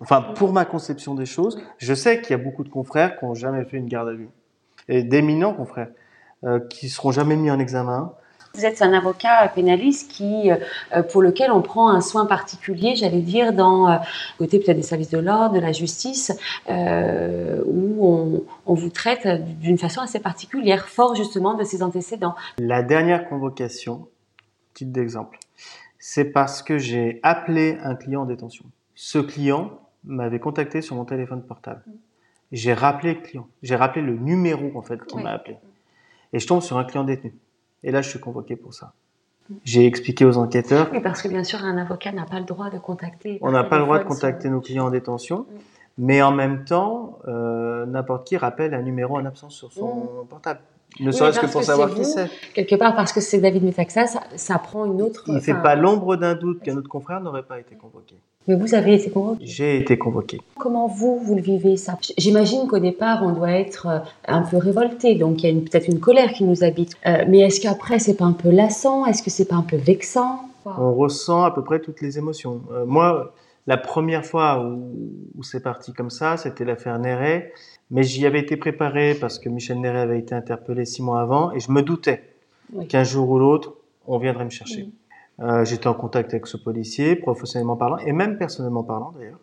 [0.00, 3.24] Enfin, pour ma conception des choses, je sais qu'il y a beaucoup de confrères qui
[3.24, 4.28] n'ont jamais fait une garde à vue.
[4.88, 5.90] Et d'éminents confrères
[6.68, 8.12] qui seront jamais mis en examen,
[8.54, 13.20] vous êtes un avocat pénaliste qui, euh, pour lequel on prend un soin particulier, j'allais
[13.20, 13.96] dire, dans euh,
[14.38, 16.32] côté peut-être des services de l'ordre, de la justice,
[16.70, 19.26] euh, où on, on, vous traite
[19.58, 22.36] d'une façon assez particulière, fort justement de ses antécédents.
[22.58, 24.06] La dernière convocation,
[24.72, 25.38] titre d'exemple,
[25.98, 28.66] c'est parce que j'ai appelé un client en détention.
[28.94, 31.82] Ce client m'avait contacté sur mon téléphone portable.
[32.52, 35.56] J'ai rappelé le client, j'ai rappelé le numéro en fait qui m'a appelé,
[36.34, 37.32] et je tombe sur un client détenu.
[37.84, 38.92] Et là, je suis convoqué pour ça.
[39.62, 40.88] J'ai expliqué aux enquêteurs.
[40.92, 43.38] Oui, parce que bien sûr, un avocat n'a pas le droit de contacter.
[43.40, 45.46] On n'a pas le droit de contacter nos clients en détention,
[45.96, 50.60] mais en même temps, euh, n'importe qui rappelle un numéro en absence sur son portable.
[51.00, 52.28] Ne serait-ce que pour savoir qui c'est.
[52.54, 55.24] Quelque part, parce que c'est David Metaxa, ça, ça, prend une autre.
[55.26, 58.14] Il ne fait pas l'ombre d'un doute qu'un autre confrère n'aurait pas été convoqué.
[58.46, 60.40] Mais vous avez été convoqué J'ai été convoqué.
[60.56, 61.98] Comment vous, vous le vivez ça?
[62.18, 65.88] J'imagine qu'au départ, on doit être euh, un peu révolté, donc il y a peut-être
[65.88, 66.92] une colère qui nous habite.
[67.06, 69.06] Euh, mais est-ce qu'après, c'est pas un peu lassant?
[69.06, 70.48] Est-ce que c'est pas un peu vexant?
[70.66, 72.62] On ressent à peu près toutes les émotions.
[72.72, 73.34] Euh, moi,
[73.66, 74.92] la première fois où,
[75.36, 77.52] où c'est parti comme ça, c'était l'affaire Néret.
[77.90, 81.52] Mais j'y avais été préparé parce que Michel Néret avait été interpellé six mois avant
[81.52, 82.22] et je me doutais
[82.88, 83.74] qu'un jour ou l'autre,
[84.06, 84.88] on viendrait me chercher.
[85.40, 89.38] Euh, J'étais en contact avec ce policier, professionnellement parlant, et même personnellement parlant d'ailleurs.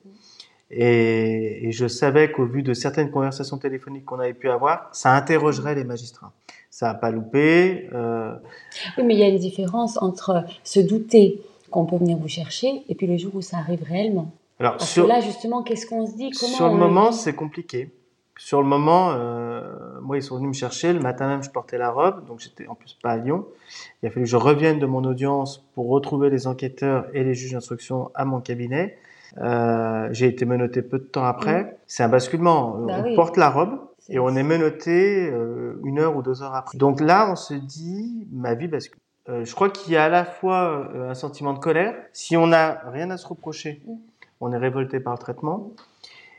[0.73, 5.13] Et, et, je savais qu'au vu de certaines conversations téléphoniques qu'on avait pu avoir, ça
[5.13, 6.31] interrogerait les magistrats.
[6.69, 7.89] Ça n'a pas loupé.
[7.93, 8.33] Euh...
[8.97, 12.83] Oui, mais il y a une différence entre se douter qu'on peut venir vous chercher
[12.87, 14.31] et puis le jour où ça arrive réellement.
[14.61, 16.29] Alors, Parce sur, que là, justement, qu'est-ce qu'on se dit?
[16.39, 17.89] Comment Sur le moment, c'est compliqué.
[18.43, 19.61] Sur le moment, euh,
[20.01, 20.93] moi, ils sont venus me chercher.
[20.93, 23.45] Le matin même, je portais la robe, donc j'étais en plus pas à Lyon.
[24.01, 27.35] Il a fallu que je revienne de mon audience pour retrouver les enquêteurs et les
[27.35, 28.97] juges d'instruction à mon cabinet.
[29.37, 31.63] Euh, j'ai été menotté peu de temps après.
[31.65, 31.71] Mmh.
[31.85, 32.79] C'est un basculement.
[32.79, 33.15] Bah on oui.
[33.15, 36.79] porte la robe et on est menotté euh, une heure ou deux heures après.
[36.79, 38.99] Donc là, on se dit, ma vie bascule.
[39.29, 41.93] Euh, je crois qu'il y a à la fois euh, un sentiment de colère.
[42.11, 43.91] Si on n'a rien à se reprocher, mmh.
[44.41, 45.73] on est révolté par le traitement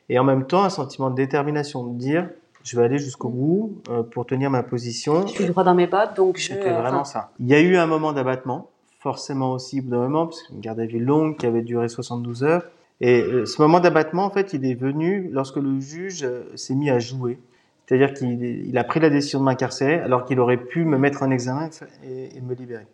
[0.09, 2.29] et en même temps un sentiment de détermination, de dire
[2.65, 5.27] je vais aller jusqu'au bout euh, pour tenir ma position.
[5.27, 6.49] Je suis droit dans mes bottes, donc je.
[6.49, 7.31] C'était vraiment ça.
[7.41, 10.61] Il y a eu un moment d'abattement, forcément aussi au bout d'un moment, parce qu'une
[10.61, 12.65] garde à vue longue qui avait duré 72 heures.
[13.01, 16.75] Et euh, ce moment d'abattement, en fait, il est venu lorsque le juge euh, s'est
[16.75, 17.41] mis à jouer.
[17.87, 21.25] C'est-à-dire qu'il il a pris la décision de m'incarcérer alors qu'il aurait pu me mettre
[21.25, 21.69] en examen
[22.05, 22.87] et, et me libérer.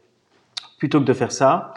[0.78, 1.74] Plutôt que de faire ça,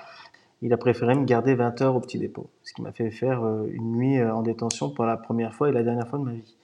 [0.61, 3.43] il a préféré me garder 20 heures au petit dépôt, ce qui m'a fait faire
[3.43, 6.23] euh, une nuit euh, en détention pour la première fois et la dernière fois de
[6.23, 6.55] ma vie.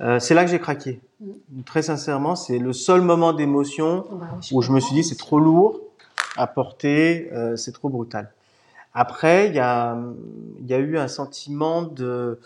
[0.00, 1.00] Euh, c'est là que j'ai craqué.
[1.20, 1.62] Mm.
[1.64, 5.38] Très sincèrement, c'est le seul moment d'émotion Bah, où je me suis dit c'est trop
[5.38, 5.80] lourd
[6.36, 8.32] à porter, euh, c'est trop brutal.
[8.94, 9.96] Après, il y a,
[10.60, 12.40] il y a eu un sentiment de,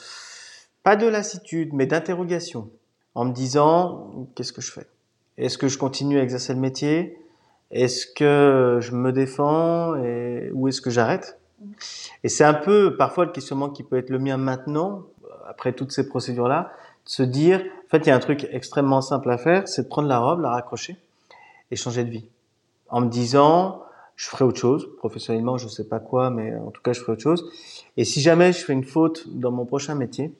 [0.82, 2.68] pas de lassitude, mais d'interrogation,
[3.14, 4.86] en me disant qu'est-ce que je fais?
[5.38, 7.18] Est-ce que je continue à exercer le métier?
[7.70, 11.38] Est-ce que je me défends et, ou est-ce que j'arrête?
[12.22, 15.02] Et c'est un peu parfois le questionnement qui peut être le mien maintenant,
[15.46, 16.72] après toutes ces procédures-là,
[17.04, 19.82] de se dire, en fait, il y a un truc extrêmement simple à faire, c'est
[19.82, 20.96] de prendre la robe, la raccrocher
[21.70, 22.26] et changer de vie.
[22.88, 23.82] En me disant,
[24.16, 27.12] je ferai autre chose, professionnellement, je sais pas quoi, mais en tout cas, je ferai
[27.12, 27.50] autre chose.
[27.96, 30.32] Et si jamais je fais une faute dans mon prochain métier,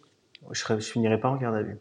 [0.51, 1.79] je, serai, je finirai pas en garde à vue.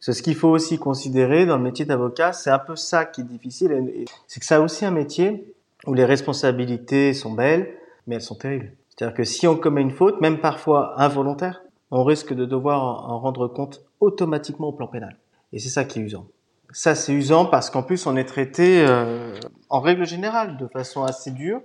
[0.00, 3.22] C'est ce qu'il faut aussi considérer dans le métier d'avocat, c'est un peu ça qui
[3.22, 5.54] est difficile, c'est que ça a aussi un métier
[5.86, 7.74] où les responsabilités sont belles,
[8.06, 8.72] mais elles sont terribles.
[8.90, 13.18] C'est-à-dire que si on commet une faute, même parfois involontaire, on risque de devoir en
[13.18, 15.16] rendre compte automatiquement au plan pénal.
[15.52, 16.26] Et c'est ça qui est usant.
[16.72, 19.38] Ça, c'est usant parce qu'en plus, on est traité euh,
[19.68, 21.60] en règle générale de façon assez dure.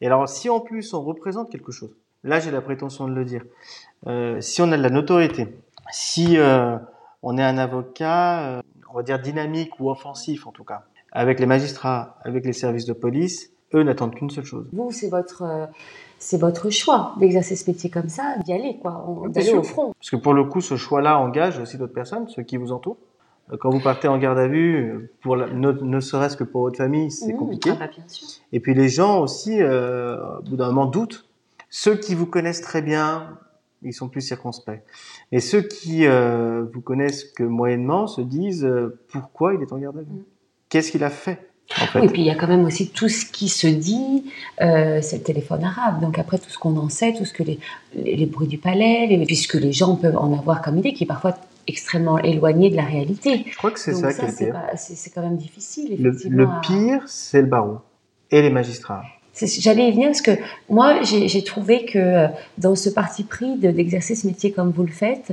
[0.00, 3.24] Et alors, si en plus on représente quelque chose, là, j'ai la prétention de le
[3.24, 3.44] dire.
[4.08, 5.56] Euh, si on a de la notoriété,
[5.92, 6.76] si euh,
[7.22, 8.60] on est un avocat, euh,
[8.92, 10.82] on va dire dynamique ou offensif en tout cas,
[11.12, 14.66] avec les magistrats, avec les services de police, eux n'attendent qu'une seule chose.
[14.72, 15.66] Vous, c'est votre, euh,
[16.18, 19.92] c'est votre choix d'exercer ce métier comme ça, d'y aller, quoi, d'aller au front.
[19.98, 22.98] Parce que pour le coup, ce choix-là engage aussi d'autres personnes, ceux qui vous entourent.
[23.52, 26.62] Euh, Quand vous partez en garde à vue, pour la- ne, ne serait-ce que pour
[26.62, 27.70] votre famille, c'est Mmh, compliqué.
[27.72, 28.28] ah bah, bien sûr.
[28.52, 31.26] Et puis les gens aussi, euh, au bout d'un moment, doutent.
[31.70, 33.38] Ceux qui vous connaissent très bien,
[33.84, 34.80] ils sont plus circonspects.
[35.32, 39.78] Et ceux qui euh, vous connaissent que moyennement se disent euh, pourquoi il est en
[39.78, 40.06] garde à vue?
[40.06, 40.22] Mm.
[40.68, 41.48] Qu'est-ce qu'il a fait
[41.80, 42.00] en fait?
[42.00, 45.00] Oui, et puis il y a quand même aussi tout ce qui se dit, euh,
[45.02, 46.00] c'est le téléphone arabe.
[46.00, 47.58] Donc après, tout ce qu'on en sait, tout ce que les,
[47.94, 51.04] les, les bruits du palais, les- puisque les gens peuvent en avoir comme idée, qui
[51.04, 51.36] est parfois
[51.68, 53.44] extrêmement éloigné de la réalité.
[53.48, 54.60] Je crois que c'est ça, qui est le pire.
[54.76, 56.36] c'est quand même difficile, Le, effectivement.
[56.38, 57.78] le à- pire, c'est le barreau
[58.30, 59.02] et les magistrats.
[59.40, 60.32] J'allais y venir parce que
[60.68, 62.26] moi, j'ai trouvé que euh,
[62.58, 65.32] dans ce parti pris de- d'exercer ce métier comme vous le faites,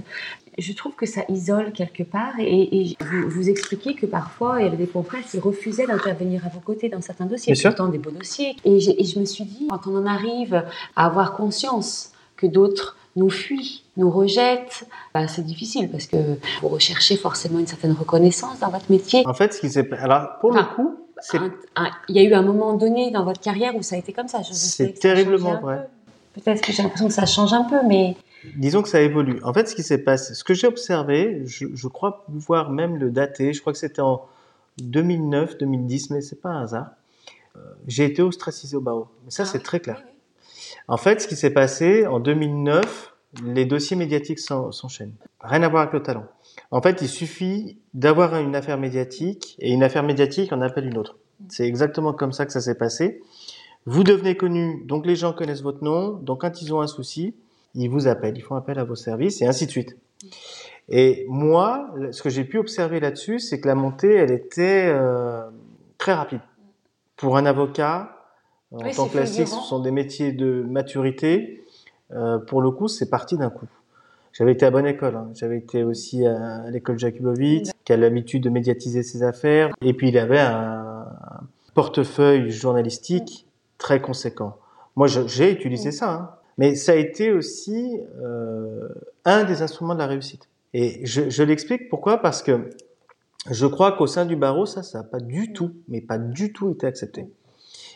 [0.57, 2.33] je trouve que ça isole quelque part.
[2.39, 6.45] Et, et vous, vous expliquiez que parfois, il y avait des confrères qui refusaient d'intervenir
[6.45, 8.55] à vos côtés dans certains dossiers, pourtant des beaux dossiers.
[8.65, 10.63] Et, je me suis dit, quand on en arrive
[10.95, 16.17] à avoir conscience que d'autres nous fuient, nous rejettent, bah, c'est difficile parce que
[16.61, 19.23] vous recherchez forcément une certaine reconnaissance dans votre métier.
[19.27, 20.95] En fait, ce qui s'est alors pour le Enfin, coup,
[21.33, 24.27] Il y a eu un moment donné dans votre carrière où ça a été comme
[24.27, 24.41] ça.
[24.43, 25.89] C'est terriblement vrai.
[26.35, 26.41] peu?
[26.41, 28.15] Peut-être que j'ai l'impression que ça change un peu, mais
[28.55, 29.39] Disons que ça évolue.
[29.43, 32.95] En fait, ce qui s'est passé, ce que j'ai observé, je, je crois pouvoir même
[32.95, 33.51] le dater.
[33.51, 34.21] Je crois que c'était en
[34.81, 36.87] 2009, 2010, mais c'est pas un hasard.
[37.57, 39.07] Euh, j'ai été ostracisé au barreau.
[39.25, 39.97] Mais ça, Ah c'est oui, très clair.
[40.05, 40.75] oui, oui.
[40.87, 45.13] En fait, ce qui s'est passé en 2009, les dossiers médiatiques s'en- s'enchaînent.
[45.41, 46.25] Rien à voir avec le talent.
[46.71, 50.97] En fait, il suffit d'avoir une affaire médiatique et une affaire médiatique en appelle une
[50.97, 51.17] autre.
[51.47, 53.21] C'est exactement comme ça que ça s'est passé.
[53.85, 56.11] Vous devenez connu, donc les gens connaissent votre nom.
[56.11, 57.35] Donc quand ils ont un souci,
[57.75, 59.97] ils vous appellent, ils font appel à vos services et ainsi de suite.
[60.89, 65.41] Et moi, ce que j'ai pu observer là-dessus, c'est que la montée, elle était euh,
[65.97, 66.41] très rapide.
[67.15, 68.15] Pour un avocat,
[68.71, 71.63] en Oui, tant que classique, ce sont des métiers de maturité.
[72.11, 73.67] Euh, pour le coup, c'est parti d'un coup.
[74.39, 75.17] J'avais été à bonne école.
[75.17, 75.29] hein.
[75.35, 79.69] J'avais été aussi à, l'école Jakubowicz, qui a l'habitude de médiatiser ses affaires.
[79.81, 81.05] Et puis, il avait un,
[81.73, 83.45] portefeuille journalistique
[83.77, 84.57] très conséquent.
[84.95, 86.11] Moi, j'ai utilisé ça.
[86.11, 86.29] hein.
[86.57, 88.87] Mais ça a été aussi euh,
[89.25, 90.47] un des instruments de la réussite.
[90.73, 92.17] Et je, je l'explique pourquoi?
[92.21, 92.69] Parce que
[93.49, 96.51] je crois qu'au sein du barreau, ça, ça n'a pas du tout, mais pas du
[96.53, 97.27] tout été accepté.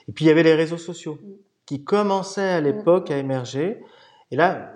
[0.07, 1.17] Et puis il y avait les réseaux sociaux
[1.65, 3.81] qui commençaient à l'époque à émerger.
[4.33, 4.73] Et là,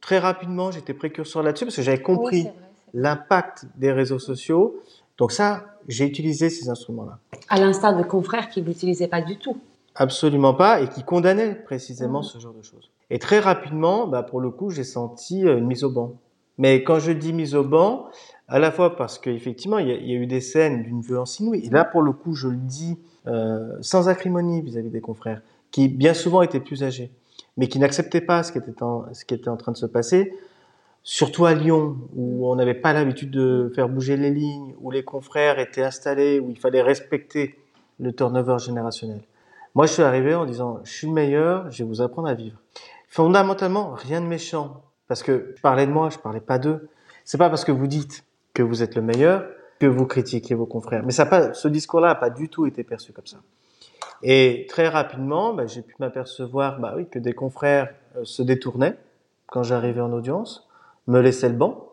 [0.00, 2.50] très rapidement, j'étais précurseur là-dessus parce que j'avais compris Oui,
[2.92, 4.80] l'impact des réseaux sociaux.
[5.16, 7.20] Donc ça, j'ai utilisé ces instruments-là.
[7.48, 9.58] À l'instar de confrères qui ne l'utilisaient pas du tout.
[9.94, 12.24] Absolument pas, et qui condamnaient précisément Mhm.
[12.24, 12.90] ce genre de choses.
[13.08, 16.14] Et très rapidement, bah, pour le coup, j'ai senti euh, une mise au banc.
[16.58, 18.06] Mais quand je dis mise au banc,
[18.48, 21.00] à la fois parce qu'effectivement, il y, a- il y a eu des scènes d'une
[21.00, 21.64] violence inouïe.
[21.64, 25.86] Et là, pour le coup, je le dis euh, sans acrimonie vis-à-vis des confrères, qui
[25.88, 27.10] bien souvent étaient plus âgés,
[27.56, 29.86] mais qui n'acceptaient pas ce qui, était en, ce qui était en train de se
[29.86, 30.34] passer.
[31.02, 35.04] Surtout à Lyon, où on n'avait pas l'habitude de faire bouger les lignes, où les
[35.04, 37.54] confrères étaient installés, où il fallait respecter
[38.00, 39.20] le turnover générationnel.
[39.74, 42.34] Moi, je suis arrivé en disant, je suis le meilleur, je vais vous apprendre à
[42.34, 42.58] vivre.
[43.08, 44.82] Fondamentalement, rien de méchant.
[45.08, 46.88] Parce que je parlais de moi, je parlais pas d'eux.
[47.24, 49.46] C'est pas parce que vous dites que vous êtes le meilleur
[49.78, 51.04] que vous critiquez vos confrères.
[51.04, 53.38] Mais ça ce discours-là n'a pas du tout été perçu comme ça.
[54.22, 58.96] Et très rapidement, bah, j'ai pu m'apercevoir bah oui, que des confrères euh, se détournaient
[59.46, 60.68] quand j'arrivais en audience,
[61.06, 61.88] me laissaient le banc.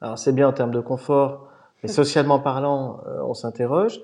[0.00, 1.48] Alors c'est bien en termes de confort,
[1.82, 4.00] mais socialement parlant, euh, on s'interroge.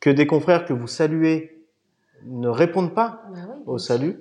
[0.00, 1.62] Que des confrères que vous saluez
[2.24, 4.20] ne répondent pas Bah oui, au salut.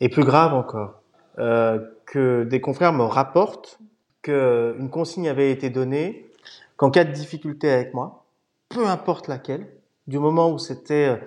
[0.00, 1.00] Et plus grave encore,
[1.38, 3.78] euh, que des confrères me rapportent
[4.22, 6.30] qu'une consigne avait été donnée
[6.76, 8.24] qu'en cas de difficulté avec moi,
[8.68, 9.68] peu importe laquelle,
[10.06, 11.20] du moment où c'était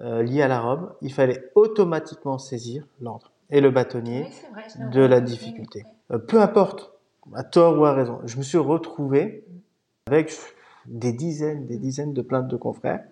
[0.00, 4.90] euh, lié à la robe, il fallait automatiquement saisir l'ordre et le bâtonnier Oui, vrai,
[4.90, 5.84] de la difficulté.
[6.10, 6.92] Euh, peu importe,
[7.34, 8.20] à tort ou à raison.
[8.24, 9.44] Je me suis retrouvé
[10.06, 10.32] avec
[10.86, 13.04] des dizaines, des dizaines de plaintes de confrères,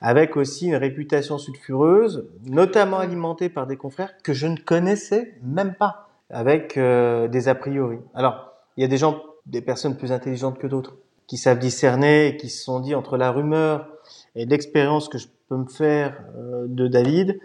[0.00, 5.74] avec aussi une réputation sulfureuse, notamment alimentée par des confrères que je ne connaissais même
[5.74, 7.98] pas, avec euh, des a priori.
[8.14, 10.96] Alors, il y a des gens, des personnes plus intelligentes que d'autres,
[11.26, 13.88] qui savent discerner et qui se sont dit entre la rumeur
[14.34, 17.38] et l'expérience que je peux me faire euh, de David,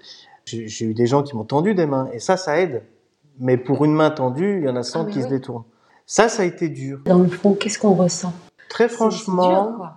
[0.45, 2.83] j'ai eu des gens qui m'ont tendu des mains, et ça, ça aide.
[3.39, 5.65] Mais pour une main tendue, il y en a 100 Ah oui, qui se détournent.
[6.05, 7.01] Ça, ça a été dur.
[7.05, 8.33] Dans le fond, qu'est-ce qu'on ressent?
[8.69, 9.91] Très franchement, dur,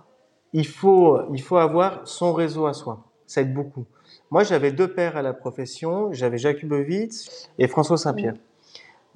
[0.53, 3.05] il faut, il faut avoir son réseau à soi.
[3.25, 3.85] Ça aide beaucoup.
[4.29, 6.11] Moi, j'avais deux pères à la profession.
[6.11, 8.35] J'avais Jacques Hubovitz et François Saint-Pierre.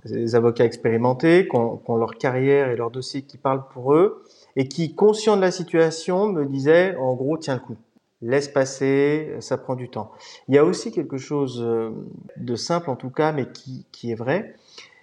[0.05, 3.93] Des avocats expérimentés, qui ont, qui ont leur carrière et leur dossier qui parlent pour
[3.93, 4.23] eux
[4.55, 7.77] et qui, conscients de la situation, me disaient, en gros, tiens le coup.
[8.21, 10.11] Laisse passer, ça prend du temps.
[10.47, 11.91] Il y a aussi quelque chose euh,
[12.37, 14.55] de simple, en tout cas, mais qui, qui est vrai,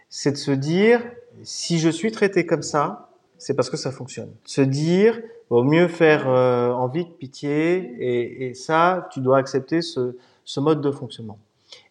[0.09, 1.03] c'est de se dire,
[1.43, 4.31] si je suis traité comme ça, c'est parce que ça fonctionne.
[4.45, 9.83] Se dire, vaut mieux faire euh, envie que pitié, et, et ça, tu dois accepter
[9.83, 11.39] ce, ce mode de fonctionnement.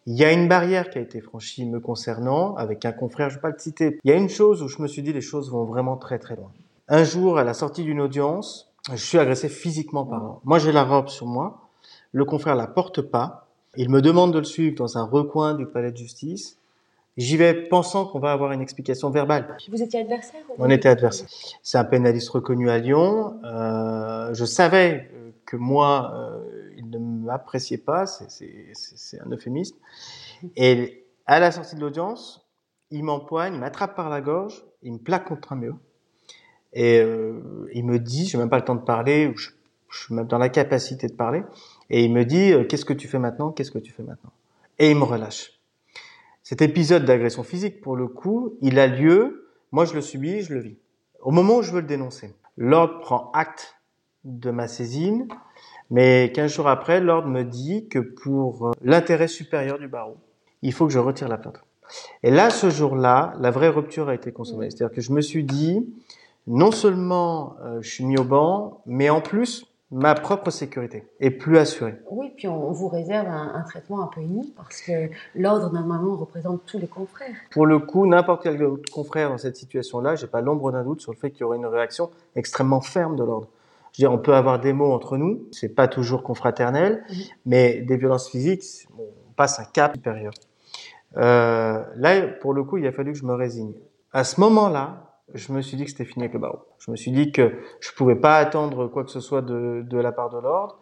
[0.06, 3.34] Il y a une barrière qui a été franchie me concernant, avec un confrère, je
[3.34, 3.98] ne vais pas le citer.
[4.04, 6.18] Il y a une chose où je me suis dit, les choses vont vraiment très
[6.18, 6.50] très loin.
[6.94, 10.42] Un jour, à la sortie d'une audience, je suis agressé physiquement parlant.
[10.44, 11.70] Moi, j'ai la robe sur moi,
[12.12, 15.64] le confrère la porte pas, il me demande de le suivre dans un recoin du
[15.64, 16.58] palais de justice.
[17.16, 19.56] J'y vais pensant qu'on va avoir une explication verbale.
[19.70, 21.28] Vous étiez adversaire ou- On était adversaires.
[21.62, 23.40] C'est un pénaliste reconnu à Lyon.
[23.42, 28.04] Euh, je savais euh, que moi, euh, il ne m'appréciait pas.
[28.04, 29.76] C'est un euphémisme.
[30.56, 32.46] Et à la sortie de l'audience,
[32.90, 35.78] il m'empoigne, il m'attrape par la gorge, il me plaque contre un mur.
[36.72, 39.50] Et euh, il me dit, j'ai même pas le temps de parler, ou je,
[39.90, 41.42] suis même dans la capacité de parler.
[41.90, 44.32] Et il me dit, euh, qu'est-ce que tu fais maintenant Qu'est-ce que tu fais maintenant?
[44.78, 45.60] Et il me relâche.
[46.42, 50.54] Cet épisode d'agression physique, pour le coup, il a lieu, moi je le subis, je
[50.54, 50.76] le vis.
[51.20, 53.76] Au moment où je veux le dénoncer, l'ordre prend acte
[54.24, 55.28] de ma saisine,
[55.90, 60.16] mais 15 jours après, l'ordre me dit que pour euh, l'intérêt supérieur du barreau,
[60.62, 61.60] il faut que je retire la plainte.
[62.22, 64.70] Et là, ce jour-là, la vraie rupture a été consommée.
[64.70, 65.86] C'est-à-dire que je me suis dit,
[66.46, 71.30] non seulement euh, je suis mis au banc, mais en plus, ma propre sécurité est
[71.30, 71.96] plus assurée.
[72.10, 76.16] Oui, puis on, vous réserve un, un traitement un peu unique parce que l'ordre, normalement,
[76.16, 77.34] représente tous les confrères.
[77.50, 81.00] Pour le coup, n'importe quel autre confrère dans cette situation-là, j'ai pas l'ombre d'un doute
[81.00, 83.48] sur le fait qu'il y aurait une réaction extrêmement ferme de l'ordre.
[83.92, 87.16] Je veux dire, on peut avoir des mots entre nous, c'est pas toujours confraternel, Mhm.
[87.44, 88.64] mais des violences physiques,
[88.98, 90.32] on passe un cap supérieur.
[91.18, 93.74] Euh, là, pour le coup, il a fallu que je me résigne.
[94.14, 96.60] À ce moment-là, je me suis dit que c'était fini avec le barreau.
[96.78, 99.98] Je me suis dit que je pouvais pas attendre quoi que ce soit de, de
[99.98, 100.78] la part de l'ordre,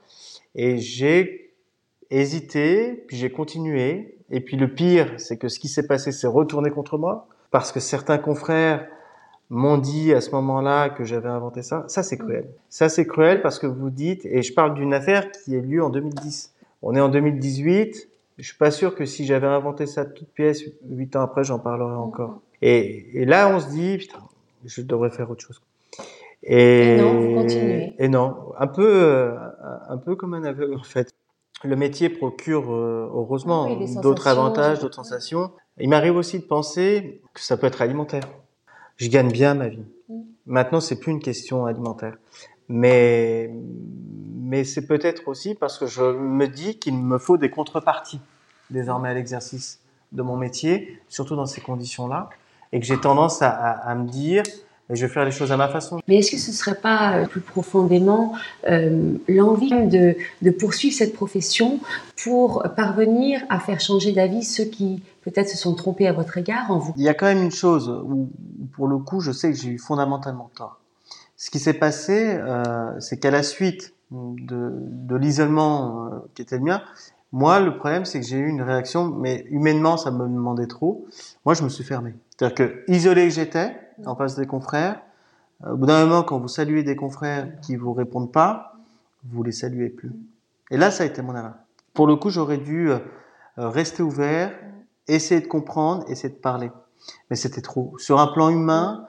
[0.54, 1.54] et j'ai
[2.10, 4.16] hésité, puis j'ai continué.
[4.30, 7.72] Et puis le pire, c'est que ce qui s'est passé s'est retourné contre moi, parce
[7.72, 8.86] que certains confrères
[9.48, 11.84] m'ont dit à ce moment-là que j'avais inventé ça.
[11.88, 12.48] Ça, c'est cruel.
[12.68, 15.82] Ça, c'est cruel parce que vous dites, et je parle d'une affaire qui a lieu
[15.82, 16.54] en 2010.
[16.82, 18.08] On est en 2018.
[18.38, 21.42] Je suis pas sûr que si j'avais inventé ça de toute pièce, huit ans après,
[21.42, 22.40] j'en parlerais encore.
[22.62, 24.20] Et, et là, on se dit, putain,
[24.64, 25.60] je devrais faire autre chose.
[26.42, 27.94] Et, Et non, vous continuez.
[27.98, 29.36] Et non, un peu, euh,
[29.88, 31.10] un peu comme un aveugle en fait.
[31.62, 34.42] Le métier procure euh, heureusement Ah oui, d'autres sensations.
[34.42, 35.52] avantages, d'autres sensations.
[35.78, 38.22] Il m'arrive aussi de penser que ça peut être alimentaire.
[38.96, 39.84] Je gagne bien ma vie.
[40.08, 40.20] Mm.
[40.46, 42.16] Maintenant, c'est plus une question alimentaire,
[42.68, 43.50] mais
[44.42, 48.20] mais c'est peut-être aussi parce que je me dis qu'il me faut des contreparties
[48.70, 49.80] désormais à l'exercice
[50.12, 52.30] de mon métier, surtout dans ces conditions-là,
[52.72, 54.42] et que j'ai tendance à, à, à me dire,
[54.92, 56.00] je vais faire les choses à ma façon.
[56.08, 58.32] Mais est-ce que ce ne serait pas euh, plus profondément
[58.68, 61.78] euh, l'envie de, de poursuivre cette profession
[62.24, 66.70] pour parvenir à faire changer d'avis ceux qui peut-être se sont trompés à votre égard
[66.72, 66.92] en vous?
[66.96, 69.56] Il y a quand même une chose où, où pour le coup, je sais que
[69.56, 70.80] j'ai eu fondamentalement tort.
[71.36, 76.56] Ce qui s'est passé, euh, c'est qu'à la suite de, de l'isolement euh, qui était
[76.56, 76.82] le mien,
[77.32, 81.06] Moi, le problème, c'est que j'ai eu une réaction, mais humainement, ça me demandait trop.
[81.44, 82.14] Moi, je me suis fermé.
[82.40, 83.76] C'est-à-dire que, isolé que j'étais,
[84.06, 85.02] en face des confrères,
[85.62, 88.76] au bout d'un moment, quand vous saluez des confrères qui vous répondent pas,
[89.24, 90.10] vous les saluez plus.
[90.70, 91.52] Et là, ça a été mon erreur.
[91.92, 92.88] Pour le coup, j'aurais dû
[93.58, 94.54] rester ouvert,
[95.06, 96.70] essayer de comprendre, essayer de parler.
[97.28, 97.92] Mais c'était trop.
[97.98, 99.06] Sur un plan humain,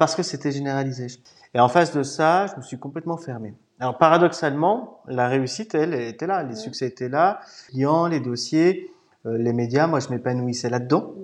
[0.00, 1.06] parce que c'était généralisé.
[1.54, 3.54] Et en face de ça, je me suis complètement fermé.
[3.78, 8.90] Alors paradoxalement, la réussite, elle, était là, les succès étaient là, les clients, les dossiers,
[9.26, 11.14] euh, les médias, moi je m'épanouissais là-dedans.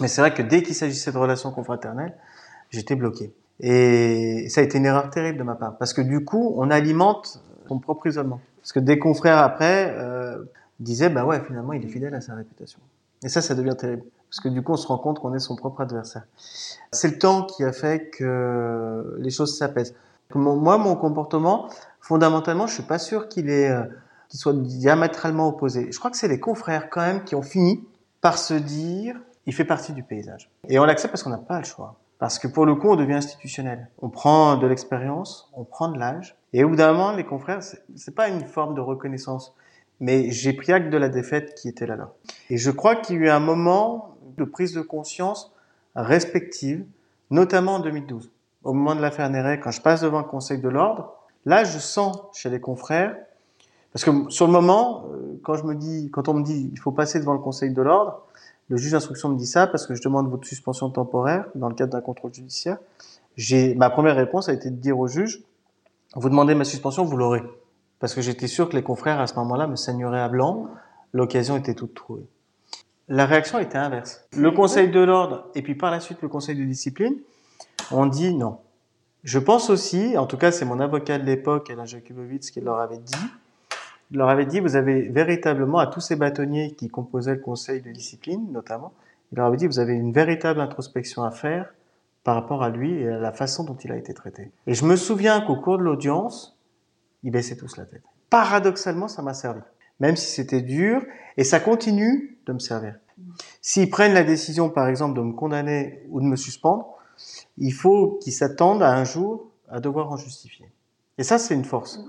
[0.00, 2.14] Mais c'est vrai que dès qu'il s'agissait de relations confraternelles,
[2.70, 3.32] j'étais bloqué.
[3.60, 6.70] Et ça a été une erreur terrible de ma part, parce que du coup, on
[6.70, 8.40] alimente son propre isolement.
[8.60, 10.44] Parce que des confrères après euh,
[10.80, 12.80] disaient, bah ouais, finalement, il est fidèle à sa réputation.
[13.22, 14.02] Et ça, ça devient terrible.
[14.30, 16.24] Parce que du coup, on se rend compte qu'on est son propre adversaire.
[16.90, 19.94] C'est le temps qui a fait que les choses s'apaisent.
[20.34, 21.68] Moi, mon comportement,
[22.00, 23.82] fondamentalement, je suis pas sûr qu'il euh,
[24.28, 25.92] qu'il soit diamétralement opposé.
[25.92, 27.86] Je crois que c'est les confrères quand même qui ont fini
[28.22, 29.16] par se dire,
[29.46, 30.50] il fait partie du paysage.
[30.68, 31.96] Et on l'accepte parce qu'on n'a pas le choix.
[32.18, 33.88] Parce que pour le coup, on devient institutionnel.
[34.00, 36.36] On prend de l'expérience, on prend de l'âge.
[36.52, 39.54] Et au bout d'un moment, les confrères, c'est pas une forme de reconnaissance.
[39.98, 41.96] Mais j'ai pris acte de la défaite qui était là.
[41.96, 42.12] là.
[42.50, 45.52] Et je crois qu'il y a eu un moment de prise de conscience
[45.94, 46.84] respective,
[47.30, 48.30] notamment en 2012
[48.64, 51.14] au moment de l'affaire Néret, quand je passe devant le Conseil de l'ordre,
[51.44, 53.16] là, je sens chez les confrères,
[53.92, 56.78] parce que sur le moment, euh, quand je me dis, quand on me dit, il
[56.78, 58.22] faut passer devant le Conseil de l'ordre,
[58.72, 61.74] le juge d'instruction me dit ça parce que je demande votre suspension temporaire dans le
[61.74, 62.78] cadre d'un contrôle judiciaire.
[63.36, 65.42] J'ai, ma première réponse a été de dire au juge,
[66.14, 67.42] vous demandez ma suspension, vous l'aurez.
[67.98, 70.68] Parce que j'étais sûr que les confrères à ce moment-là me saigneraient à blanc.
[71.12, 72.26] L'occasion était toute trouvée.
[73.08, 74.24] La réaction était inverse.
[74.34, 77.16] Le Conseil de l'ordre et puis par la suite le Conseil de discipline
[77.90, 78.56] on dit non.
[79.22, 82.80] Je pense aussi, en tout cas c'est mon avocat de l'époque, Alain Jakubowicz, qui leur
[82.80, 83.12] avait dit,
[84.18, 87.90] leur avait dit, vous avez véritablement, à tous ces bâtonniers qui composaient le conseil de
[87.90, 88.92] discipline notamment,
[89.32, 91.72] il leur avait dit, vous avez une véritable introspection à faire
[92.24, 94.50] par rapport à lui et à la façon dont il a été traité.
[94.66, 96.58] Et je me souviens qu'au cours de l'audience,
[97.22, 98.02] ils baissaient tous la tête.
[98.30, 99.60] Paradoxalement, ça m'a servi.
[100.00, 101.02] Même si c'était dur,
[101.36, 102.96] et ça continue de me servir.
[103.60, 106.86] S'ils prennent la décision, par exemple, de me condamner ou de me suspendre,
[107.58, 110.70] il faut qu'ils s'attendent à un jour à devoir en justifier.
[111.18, 112.00] Et ça, c'est une force.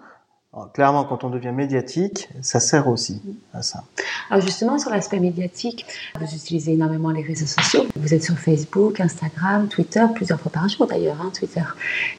[0.74, 3.20] Clairement, quand on devient médiatique, ça sert aussi
[3.56, 3.84] à ça.
[4.30, 5.84] Alors justement, sur l'aspect médiatique,
[6.20, 7.88] vous utilisez énormément les réseaux sociaux.
[7.96, 11.64] Vous êtes sur Facebook, Instagram, Twitter, plusieurs fois par jour d'ailleurs, hein, Twitter.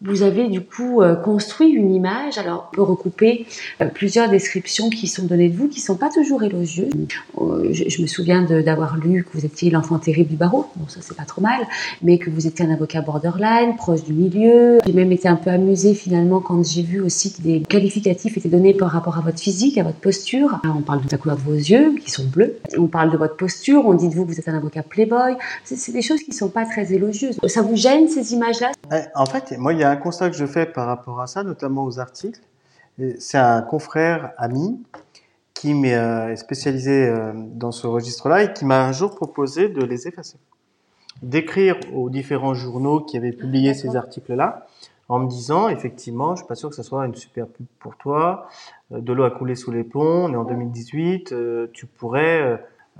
[0.02, 2.36] Vous avez du coup euh, construit une image.
[2.36, 3.46] Alors, on peut recouper
[3.80, 6.90] euh, plusieurs descriptions qui sont données de vous, qui sont pas toujours élogieuses.
[7.40, 10.66] Euh, je, je, me souviens d'avoir lu que vous étiez l'enfant terrible du barreau.
[10.74, 11.60] Bon, ça c'est pas trop mal,
[12.02, 14.78] mais que vous étiez un avocat borderline, proche du milieu.
[14.84, 18.74] J'ai même été un peu amusée finalement quand j'ai vu aussi des qualificatifs était donné
[18.74, 20.60] par rapport à votre physique, à votre posture.
[20.64, 22.58] On parle de la couleur de vos yeux, qui sont bleus.
[22.78, 23.86] On parle de votre posture.
[23.86, 25.36] On dit de vous que vous êtes un avocat playboy.
[25.64, 27.38] C'est des choses qui ne sont pas très élogieuses.
[27.46, 28.72] Ça vous gêne, ces images-là?
[28.92, 31.26] Eh, En fait, moi, il y a un constat que je fais par rapport à
[31.26, 32.40] ça, notamment aux articles.
[33.18, 34.80] C'est un confrère ami
[35.54, 39.84] qui euh, est spécialisé euh, dans ce registre-là et qui m'a un jour proposé de
[39.84, 40.36] les effacer.
[41.22, 44.66] D'écrire aux différents journaux qui avaient publié ces articles-là
[45.08, 47.96] en me disant effectivement, je suis pas sûr que ce soit une super pub pour
[47.96, 48.48] toi.
[48.92, 50.24] Euh, de l'eau a coulé sous les ponts.
[50.24, 51.32] On est en 2018.
[51.32, 52.40] Euh, tu pourrais,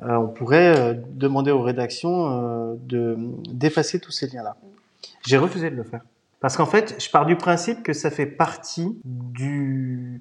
[0.03, 3.17] euh, on pourrait demander aux rédactions de
[3.49, 4.57] d'effacer tous ces liens-là.
[5.27, 6.03] J'ai refusé de le faire
[6.41, 10.21] parce qu'en fait, je pars du principe que ça fait partie du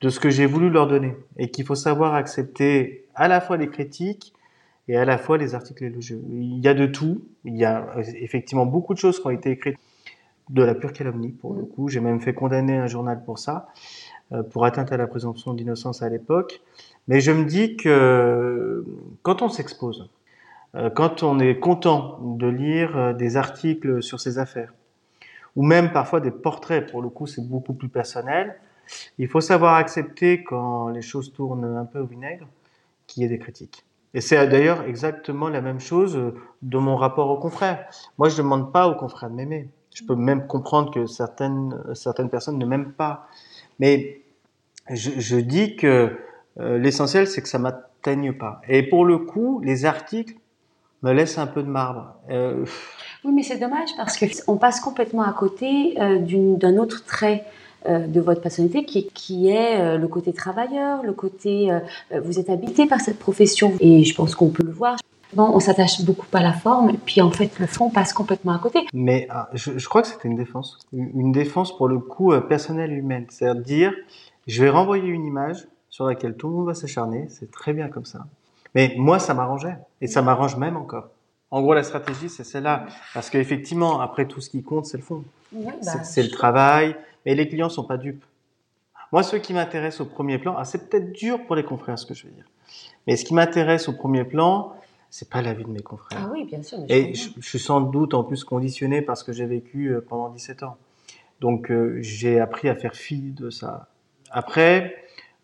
[0.00, 3.56] de ce que j'ai voulu leur donner et qu'il faut savoir accepter à la fois
[3.56, 4.32] les critiques
[4.86, 6.22] et à la fois les articles élogieux.
[6.30, 7.22] Il y a de tout.
[7.44, 7.84] Il y a
[8.20, 9.76] effectivement beaucoup de choses qui ont été écrites
[10.50, 11.88] de la pure calomnie pour le coup.
[11.88, 13.68] J'ai même fait condamner un journal pour ça,
[14.32, 16.60] euh, pour atteinte à la présomption d'innocence à l'époque.
[17.06, 18.84] Mais je me dis que
[19.22, 20.10] quand on s'expose,
[20.74, 24.72] euh, quand on est content de lire euh, des articles sur ces affaires,
[25.56, 28.56] ou même parfois des portraits, pour le coup c'est beaucoup plus personnel,
[29.18, 32.46] il faut savoir accepter quand les choses tournent un peu au vinaigre,
[33.06, 33.84] qu'il y ait des critiques.
[34.14, 36.18] Et c'est d'ailleurs exactement la même chose
[36.62, 37.86] de mon rapport aux confrères.
[38.16, 39.68] Moi, je ne demande pas aux confrères de m'aimer.
[39.98, 43.26] Je peux même comprendre que certaines, certaines personnes ne m'aiment pas.
[43.80, 44.20] Mais
[44.90, 46.16] je, dis que
[46.60, 48.60] euh, l'essentiel, c'est que ça m'atteigne pas.
[48.68, 50.34] Et pour le coup, les articles
[51.02, 52.14] me laissent un peu de marbre.
[52.30, 52.64] Euh...
[53.24, 56.18] Oui, mais c'est dommage parce qu'on passe complètement à côté euh,
[56.56, 57.44] d'un autre trait
[57.88, 61.70] de votre personnalité qui, est le côté travailleur, le côté
[62.10, 64.96] vous êtes habité par cette profession et je pense qu'on peut le voir.
[65.34, 68.58] Bon, on s'attache beaucoup à la forme, puis en fait, le fond passe complètement à
[68.58, 68.86] côté.
[68.94, 70.78] Mais ah, je, je, crois que c'était une défense.
[70.92, 73.26] Une défense pour le coup euh, personnelle humaine.
[73.28, 73.92] C'est-à-dire dire,
[74.46, 77.26] je vais renvoyer une image sur laquelle tout le monde va s'acharner.
[77.28, 78.26] C'est très bien comme ça.
[78.74, 79.76] Mais moi, ça m'arrangeait.
[80.00, 81.08] Et ça m'arrange même encore.
[81.50, 82.86] En gros, la stratégie, c'est celle-là.
[83.12, 85.24] Parce qu'effectivement, après, tout ce qui compte, c'est le fond.
[85.52, 86.96] Bah, C'est- c'est le travail.
[87.26, 88.24] Mais les clients sont pas dupes.
[89.12, 92.06] Moi, ce qui m'intéresse au premier plan, ah, c'est peut-être dur pour les confrères, ce
[92.06, 92.44] que je veux dire.
[93.06, 94.74] Mais ce qui m'intéresse au premier plan,
[95.10, 96.18] c'est pas la vie de mes confrères.
[96.22, 96.78] Ah oui, bien sûr.
[96.80, 100.28] mais Et je suis sans doute en plus conditionné parce que j'ai vécu euh, pendant
[100.28, 100.76] 17 ans.
[101.40, 103.88] Donc euh, j'ai appris à faire fi de ça.
[104.30, 104.96] Après,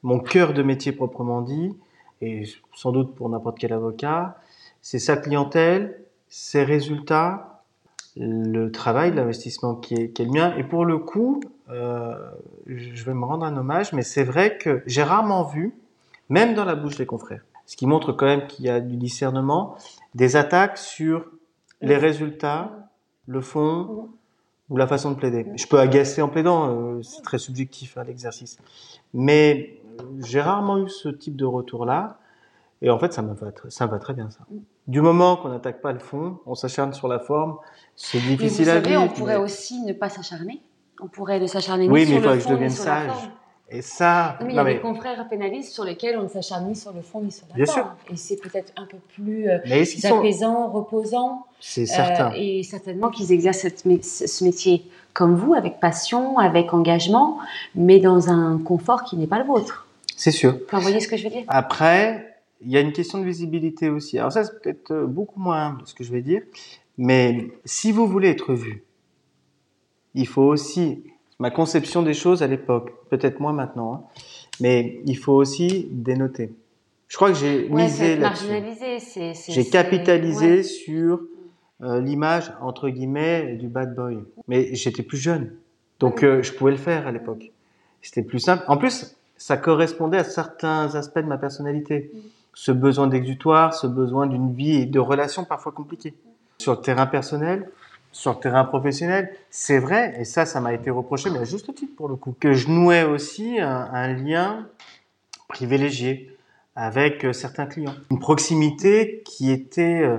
[0.03, 1.75] mon cœur de métier proprement dit,
[2.21, 2.45] et
[2.75, 4.39] sans doute pour n'importe quel avocat,
[4.83, 5.99] c'est sa clientèle,
[6.29, 7.63] ses résultats,
[8.17, 10.55] le travail, l'investissement qui est, qui est le mien.
[10.57, 11.41] Et pour le coup,
[11.71, 12.15] euh,
[12.67, 15.75] je vais me rendre un hommage, mais c'est vrai que j'ai rarement vu,
[16.29, 18.97] même dans la bouche des confrères, ce qui montre quand même qu'il y a du
[18.97, 19.77] discernement,
[20.15, 21.25] des attaques sur
[21.81, 22.71] les résultats,
[23.27, 24.09] le fond
[24.71, 25.47] ou la façon de plaider.
[25.57, 28.59] Je peux agacer en plaidant, euh, c'est très subjectif à l'exercice.
[29.13, 32.19] Mais euh, j'ai rarement eu ce type de retour-là.
[32.83, 34.41] Et en fait, ça me va, ça me va très bien, ça.
[34.87, 37.57] Du moment qu'on n'attaque pas le fond, on s'acharne sur la forme,
[37.97, 39.03] c'est Mais vous difficile à savez, vivre.
[39.03, 40.61] on pourrait mais- aussi ne pas s'acharner.
[41.01, 42.57] On pourrait ne s'acharner Oui, ni mais sur il faudrait le que je fond ni
[42.57, 43.31] devienne sur la sage.
[43.75, 46.69] Et ça, Non, mais il y a des confrères pénalistes sur lesquels on ne s'acharne
[46.69, 47.89] ni sur le fond ni sur la Bien forme.
[48.07, 48.13] sûr.
[48.13, 50.19] Et c'est peut-être un peu plus euh, sont...
[50.21, 51.47] apaisant, reposant.
[51.59, 52.33] C'est euh, certain.
[52.37, 57.39] et certainement qu'ils exercent cette ce métier comme vous, avec passion, avec engagement,
[57.75, 59.87] mais dans un confort qui n'est pas le vôtre.
[60.17, 60.59] C'est sûr.
[60.71, 61.45] Vous voyez ce que je veux dire?
[61.49, 64.19] Après, il y a une question de visibilité aussi.
[64.19, 66.43] Alors ça, c'est peut-être euh, beaucoup moins ce que je vais dire,
[66.97, 68.85] mais si vous voulez être vu,
[70.15, 71.03] il faut aussi,
[71.39, 74.03] ma conception des choses à l'époque, peut-être moins maintenant, hein,
[74.61, 76.53] mais il faut aussi dénoter.
[77.09, 79.53] Je crois que j'ai Ouais, misé là-dessus.
[79.53, 80.63] J'ai capitalisé ouais.
[80.63, 81.21] sur
[81.83, 84.19] euh, l'image entre guillemets du bad boy.
[84.49, 85.53] Mais j'étais plus jeune,
[86.01, 87.53] donc euh, je pouvais le faire à l'époque.
[88.03, 88.65] C'était plus simple.
[88.69, 92.11] En plus, ça correspondait à certains aspects de ma personnalité.
[92.13, 92.19] Mm.
[92.57, 96.15] Ce besoin d'exutoire, ce besoin d'une vie et de relations parfois compliquées.
[96.59, 97.69] Sur le terrain personnel,
[98.15, 101.75] sur le terrain professionnel, c'est vrai, et ça, ça m'a été reproché, mais à juste
[101.75, 104.69] titre pour le coup, que je nouais aussi un, lien
[105.49, 106.31] privilégié
[106.77, 107.95] avec euh, certains clients.
[108.13, 110.19] Une proximité qui était euh,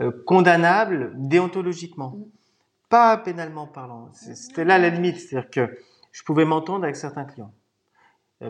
[0.00, 2.16] euh, condamnable déontologiquement,
[2.88, 4.08] pas pénalement parlant.
[4.14, 5.78] C'était là la limite, c'est-à-dire que
[6.12, 7.52] je pouvais m'entendre avec certains clients.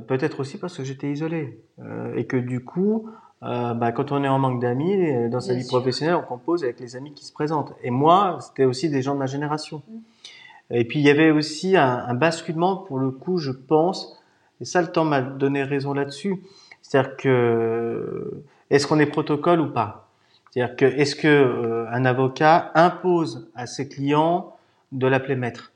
[0.06, 1.60] Peut-être aussi parce que j'étais isolé
[2.16, 3.08] et que du coup,
[3.42, 5.78] euh, bah, quand on est en manque d'amis euh, dans sa Bien vie sûr.
[5.78, 7.72] professionnelle, on compose avec les amis qui se présentent.
[7.82, 9.82] Et moi, c'était aussi des gens de ma génération.
[10.70, 14.20] Et puis il y avait aussi un, un basculement pour le coup, je pense,
[14.60, 16.42] et ça le temps m'a donné raison là-dessus.
[16.82, 20.08] C'est-à-dire que est-ce qu'on est protocole ou pas?
[20.50, 24.56] C'est-à-dire que est-ce que euh, un avocat impose à ses clients
[24.92, 25.72] de l'appeler maître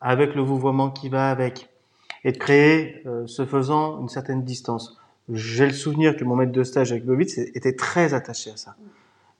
[0.00, 1.68] avec le vouvoiement qui va avec
[2.24, 4.98] et de créer, euh, ce faisant, une certaine distance?
[5.28, 8.74] J'ai le souvenir que mon maître de stage avec Bovitz était très attaché à ça.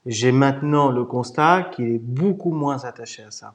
[0.05, 3.53] J'ai maintenant le constat qu'il est beaucoup moins attaché à ça.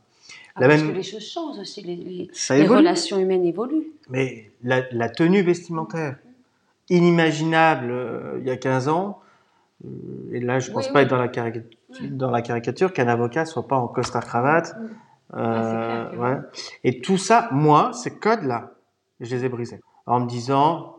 [0.55, 3.93] Ah, La parce même- que les choses changent aussi, les, relations humaines évoluent.
[4.11, 6.16] Mais la, la tenue vestimentaire,
[6.91, 9.20] inimaginable euh, il y a 15 ans,
[9.85, 9.89] euh,
[10.33, 10.93] et là je Oui, pense oui.
[10.93, 11.68] pas être dans la, caricature,
[12.11, 14.74] dans la caricature qu'un avocat soit pas en costard-cravate.
[15.35, 16.37] Euh, Ah, ouais.
[16.85, 18.72] Et tout ça, moi, ces codes-là,
[19.20, 19.81] je les ai brisés.
[20.07, 20.98] En me disant,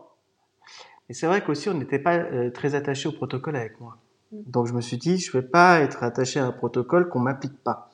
[1.10, 3.98] et c'est vrai qu'aussi on n'était pas euh, très attaché au protocole avec moi.
[4.32, 4.36] Mm.
[4.46, 7.58] Donc je me suis dit, je vais pas être attaché à un protocole qu'on m'applique
[7.62, 7.90] pas.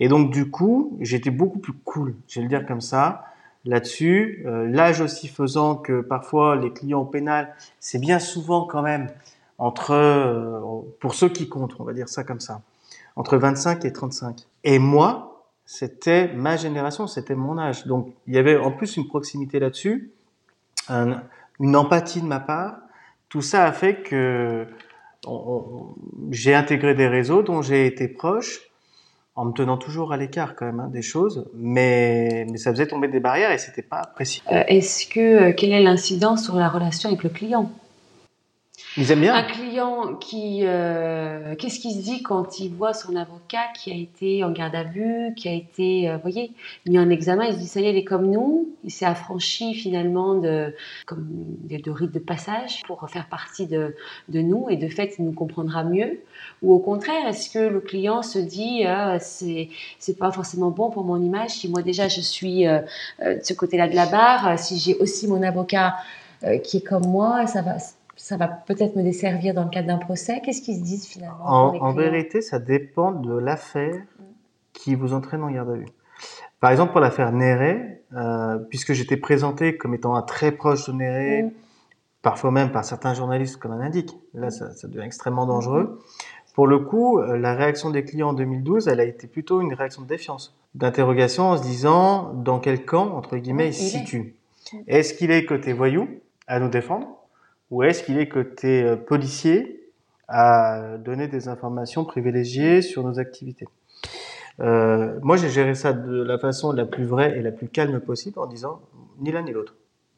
[0.00, 3.24] Et donc du coup, j'étais beaucoup plus cool, je vais le dire comme ça,
[3.64, 4.44] là-dessus.
[4.46, 9.08] Euh, L'âge aussi faisant que parfois les clients pénal, c'est bien souvent quand même
[9.56, 10.60] entre, euh,
[11.00, 12.60] pour ceux qui comptent, on va dire ça comme ça,
[13.16, 14.46] entre 25 et 35.
[14.64, 17.86] Et moi, c'était ma génération, c'était mon âge.
[17.86, 20.10] Donc il y avait en plus une proximité là-dessus,
[20.88, 21.22] un-
[21.60, 22.76] une empathie de ma part.
[23.28, 24.66] Tout ça a fait que
[26.30, 28.60] j'ai intégré des réseaux dont j'ai été proche
[29.34, 32.86] en me tenant toujours à l'écart quand même hein, des choses, mais, mais ça faisait
[32.86, 34.42] tomber des barrières et c'était pas apprécié.
[34.52, 37.70] Euh, Est-ce que euh, quelle est l'incidence sur la relation avec le client?
[38.98, 39.34] Ils aiment bien.
[39.34, 43.94] Un client qui, euh, qu'est-ce qu'il se dit quand il voit son avocat qui a
[43.94, 46.52] été en garde à vue, qui a été, euh, vous voyez,
[46.86, 49.06] mis en examen, il se dit ça y est, il est comme nous, il s'est
[49.06, 50.74] affranchi finalement de,
[51.06, 51.26] comme
[51.64, 53.96] de, rites de passage pour faire partie de,
[54.28, 56.20] de nous et de fait il nous comprendra mieux.
[56.60, 59.70] Ou au contraire, est-ce que le client se dit euh, c'est
[60.00, 62.80] c'est pas forcément bon pour mon image si moi déjà je suis euh,
[63.20, 65.96] de ce côté-là de la barre, si j'ai aussi mon avocat
[66.64, 67.78] qui est comme moi, ça va
[68.22, 70.40] ça va peut-être me desservir dans le cadre d'un procès.
[70.44, 74.00] Qu'est-ce qu'ils se disent finalement En, vérité, ça dépend de l'affaire
[74.72, 75.88] qui vous entraîne en garde à vue.
[76.60, 80.92] Par exemple, pour l'affaire Néret, euh, puisque j'étais présenté comme étant un très proche de
[80.92, 81.50] Néret, Mm.
[82.22, 84.16] parfois même par certains journalistes comme un indique.
[84.34, 86.00] Là, ça, ça devient extrêmement dangereux.
[86.54, 89.74] Pour le coup, euh, la réaction des clients en 2012, elle a été plutôt une
[89.74, 94.36] réaction de défiance, d'interrogation en se disant dans quel camp, entre guillemets, il se situe?
[94.86, 96.08] Est-ce qu'il est côté voyou
[96.46, 97.21] à nous défendre?
[97.72, 99.90] Ou est-ce qu'il est côté euh, policier
[100.28, 103.66] à donner des informations privilégiées sur nos activités?
[104.60, 107.98] Euh, Moi, j'ai géré ça de la façon la plus vraie et la plus calme
[107.98, 108.82] possible en disant
[109.20, 109.74] ni l'un ni l'autre.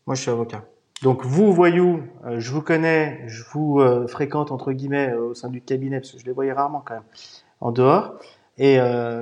[0.07, 0.65] Moi, je suis avocat.
[1.03, 5.61] Donc vous, voyous, euh, je vous connais, je vous fréquente entre guillemets au sein du
[5.61, 7.05] cabinet, parce que je les voyais rarement quand même,
[7.61, 8.19] en dehors.
[8.59, 8.79] Et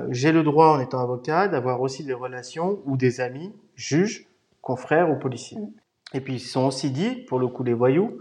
[0.09, 4.27] j'ai le droit, en étant avocat, d'avoir aussi des relations ou des amis, juges,
[4.61, 5.57] confrères ou policiers.
[6.13, 8.19] Et puis ils sont aussi dit, pour le coup les voyous,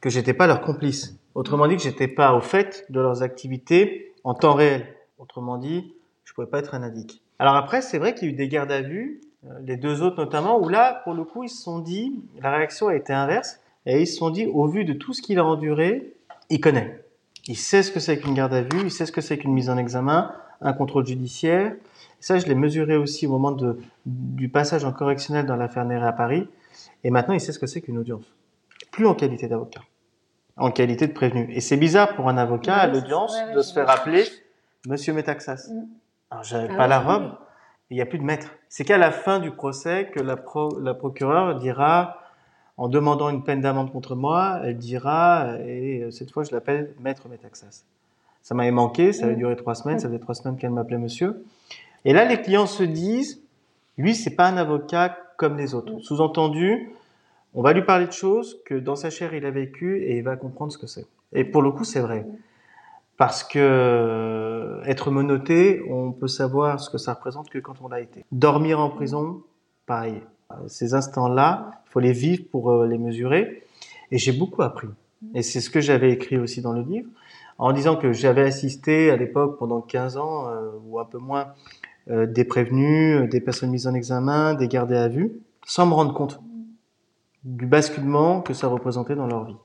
[0.00, 1.16] que j'étais pas leur complice.
[1.34, 4.86] Autrement dit, que j'étais pas au fait de leurs activités en temps réel.
[5.18, 7.20] Autrement dit, je pouvais pas être un addict.
[7.38, 10.02] Alors après, c'est vrai qu'il y a eu des gardes à vue euh, les deux
[10.02, 13.12] autres notamment, où là, pour le coup, ils se sont dit, la réaction a été
[13.12, 16.12] inverse, et ils se sont dit, au vu de tout ce qu'il a enduré,
[16.50, 17.02] il connaît.
[17.46, 19.54] Il sait ce que c'est qu'une garde à vue, il sait ce que c'est qu'une
[19.54, 21.74] mise en examen, un contrôle judiciaire.
[22.20, 26.06] ça, je l'ai mesuré aussi au moment de, du passage en correctionnel dans l'affaire Néré
[26.06, 26.46] à Paris.
[27.04, 28.24] Et maintenant, il sait ce que c'est qu'une audience.
[28.92, 29.82] Plus en qualité d'avocat,
[30.56, 31.52] en qualité de prévenu.
[31.52, 34.24] Et c'est bizarre pour un avocat à l'audience de se faire appeler
[34.86, 35.68] Monsieur Métaxas.
[35.70, 35.86] Mm.
[36.30, 37.32] Alors, j'avais ah pas la robe
[37.90, 38.54] il n'y a plus de maître.
[38.68, 42.18] C'est qu'à la fin du procès que la, pro, la procureure dira,
[42.76, 47.28] en demandant une peine d'amende contre moi, elle dira, et cette fois je l'appelle maître
[47.28, 47.84] Métaxas.
[48.42, 51.44] Ça m'avait manqué, ça avait duré trois semaines, ça faisait trois semaines qu'elle m'appelait monsieur.
[52.04, 53.42] Et là, les clients se disent,
[53.98, 55.98] lui, c'est pas un avocat comme les autres.
[56.00, 56.90] Sous-entendu,
[57.54, 60.22] on va lui parler de choses que dans sa chair il a vécu et il
[60.22, 61.06] va comprendre ce que c'est.
[61.32, 62.26] Et pour le coup, c'est vrai
[63.16, 67.88] parce que euh, être menotté, on peut savoir ce que ça représente que quand on
[67.88, 68.24] l'a été.
[68.32, 69.42] Dormir en prison,
[69.84, 70.22] pareil.
[70.68, 73.62] Ces instants-là, il faut les vivre pour euh, les mesurer.
[74.10, 74.88] Et j'ai beaucoup appris.
[75.34, 77.10] Et c'est ce que j'avais écrit aussi dans le livre,
[77.58, 81.48] en disant que j'avais assisté à l'époque pendant 15 ans, euh, ou un peu moins,
[82.10, 85.32] des prévenus, des personnes mises en examen, des gardés à vue,
[85.64, 86.40] sans me rendre compte
[87.44, 89.56] du basculement que ça représentait dans leur vie.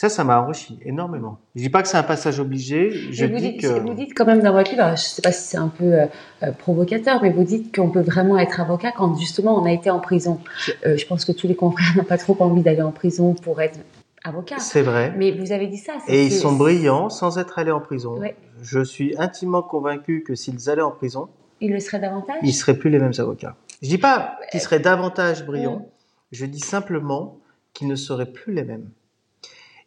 [0.00, 1.40] Ça, ça m'a enrichi énormément.
[1.54, 2.90] Je dis pas que c'est un passage obligé.
[3.12, 5.20] Je vous dis dites, que vous dites quand même dans votre livre, je ne sais
[5.20, 6.06] pas si c'est un peu euh,
[6.42, 9.90] euh, provocateur, mais vous dites qu'on peut vraiment être avocat quand justement on a été
[9.90, 10.40] en prison.
[10.86, 13.60] Euh, je pense que tous les confrères n'ont pas trop envie d'aller en prison pour
[13.60, 13.78] être
[14.24, 14.58] avocat.
[14.58, 15.12] C'est vrai.
[15.18, 15.92] Mais vous avez dit ça.
[16.08, 18.18] Et ils sont brillants sans être allés en prison.
[18.62, 21.28] Je suis intimement convaincu que s'ils allaient en prison,
[21.60, 22.38] ils le seraient davantage.
[22.42, 23.56] Ils seraient plus les mêmes avocats.
[23.82, 25.88] Je dis pas qu'ils seraient davantage brillants.
[26.32, 27.38] Je dis simplement
[27.72, 28.88] qu'ils ne seraient plus les mêmes.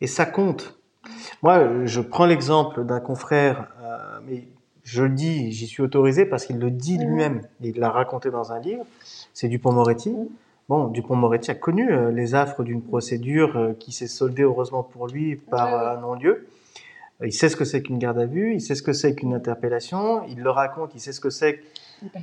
[0.01, 0.79] Et ça compte.
[1.41, 4.47] Moi, je prends l'exemple d'un confrère, euh, mais
[4.83, 7.41] je le dis, j'y suis autorisé parce qu'il le dit lui-même.
[7.61, 8.85] Il l'a raconté dans un livre.
[9.33, 10.13] C'est Dupont-Moretti.
[10.69, 15.07] Bon, Dupont-Moretti a connu euh, les affres d'une procédure euh, qui s'est soldée heureusement pour
[15.07, 16.47] lui par un non-lieu.
[17.21, 19.33] Il sait ce que c'est qu'une garde à vue, il sait ce que c'est qu'une
[19.33, 21.61] interpellation, il le raconte, il sait ce que c'est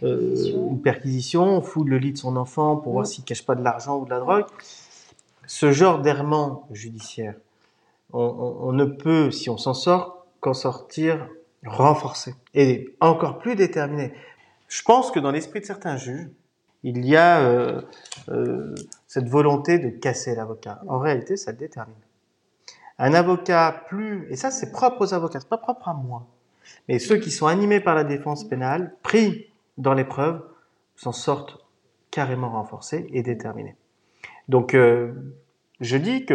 [0.00, 3.62] qu'une perquisition, on fout le lit de son enfant pour voir s'il cache pas de
[3.62, 4.44] l'argent ou de la drogue.
[5.46, 7.34] Ce genre d'errement judiciaire,
[8.12, 11.28] on, ne peut, si on s'en sort, qu'en sortir
[11.64, 14.12] renforcé et encore plus déterminé.
[14.68, 16.28] Je pense que dans l'esprit de certains juges,
[16.82, 17.82] il y a euh,
[18.30, 18.74] euh,
[19.06, 20.80] cette volonté de casser l'avocat.
[20.88, 21.94] En réalité, ça le détermine.
[23.02, 26.26] Un avocat plus, et ça c'est propre aux avocats, c'est pas propre à moi,
[26.88, 29.46] mais ceux qui sont animés par la défense pénale, pris
[29.78, 30.42] dans l'épreuve,
[30.96, 31.58] s'en sortent
[32.10, 33.74] carrément renforcés et déterminés.
[34.48, 35.12] Donc, euh,
[35.80, 36.34] je dis que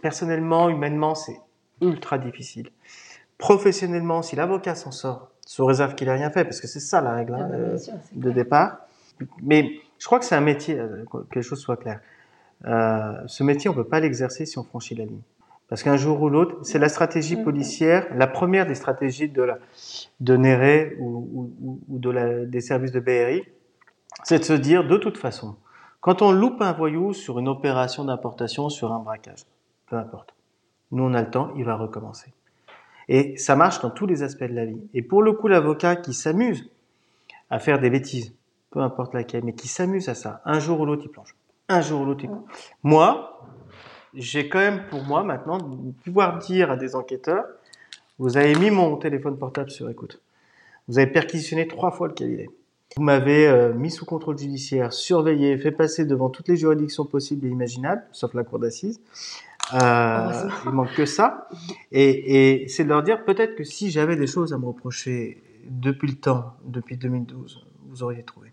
[0.00, 1.40] personnellement, humainement, c'est
[1.80, 2.70] ultra difficile.
[3.38, 7.00] Professionnellement, si l'avocat s'en sort, sous réserve qu'il ait rien fait, parce que c'est ça
[7.00, 7.78] la règle hein, ah euh,
[8.12, 8.86] de départ.
[9.42, 12.00] Mais je crois que c'est un métier, euh, que les choses soient claires.
[12.66, 15.22] Euh, ce métier, on peut pas l'exercer si on franchit la ligne.
[15.70, 19.58] Parce qu'un jour ou l'autre, c'est la stratégie policière, la première des stratégies de, la,
[20.18, 23.44] de Néré ou, ou, ou de la, des services de BRI,
[24.24, 25.56] c'est de se dire, de toute façon,
[26.00, 29.44] quand on loupe un voyou sur une opération d'importation, sur un braquage,
[29.86, 30.34] peu importe.
[30.90, 32.32] Nous, on a le temps, il va recommencer.
[33.08, 34.80] Et ça marche dans tous les aspects de la vie.
[34.92, 36.68] Et pour le coup, l'avocat qui s'amuse
[37.48, 38.34] à faire des bêtises,
[38.70, 41.36] peu importe laquelle, mais qui s'amuse à ça, un jour ou l'autre, il plonge.
[41.68, 42.42] Un jour ou l'autre, il plonge.
[42.82, 43.40] Moi,
[44.14, 47.44] j'ai quand même pour moi maintenant de pouvoir dire à des enquêteurs,
[48.18, 50.20] vous avez mis mon téléphone portable sur écoute.
[50.88, 52.50] Vous avez perquisitionné trois fois le cabinet.
[52.96, 57.46] Vous m'avez euh, mis sous contrôle judiciaire, surveillé, fait passer devant toutes les juridictions possibles
[57.46, 59.00] et imaginables, sauf la cour d'assises.
[59.74, 61.48] Euh, il manque que ça.
[61.92, 65.40] Et, et c'est de leur dire peut-être que si j'avais des choses à me reprocher
[65.68, 68.52] depuis le temps, depuis 2012, vous auriez trouvé.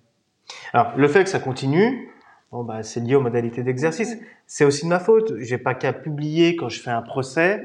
[0.74, 2.10] Alors, le fait que ça continue,
[2.52, 4.16] Bon, bah, c'est lié aux modalités d'exercice.
[4.16, 4.20] Mm.
[4.46, 5.34] C'est aussi de ma faute.
[5.40, 7.64] J'ai pas qu'à publier quand je fais un procès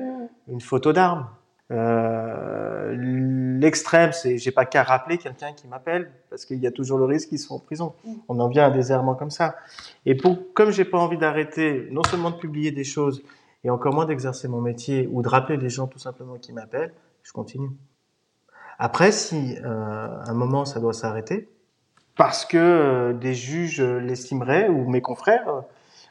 [0.48, 0.52] Mm.
[0.54, 1.28] une photo d'arme.
[1.70, 6.98] Euh, L'extrême, c'est j'ai pas qu'à rappeler quelqu'un qui m'appelle parce qu'il y a toujours
[6.98, 7.94] le risque qu'ils soient en prison.
[8.04, 8.14] Mm.
[8.28, 9.56] On en vient à des errements comme ça.
[10.04, 13.22] Et pour, comme j'ai pas envie d'arrêter, non seulement de publier des choses
[13.64, 16.92] et encore moins d'exercer mon métier ou de rappeler les gens tout simplement qui m'appellent,
[17.22, 17.70] je continue.
[18.78, 21.48] Après, si euh, à un moment ça doit s'arrêter,
[22.16, 25.60] parce que euh, des juges l'estimeraient ou mes confrères euh,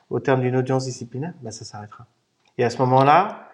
[0.09, 2.05] au terme d'une audience disciplinaire, ben ça s'arrêtera.
[2.57, 3.47] Et à ce moment-là,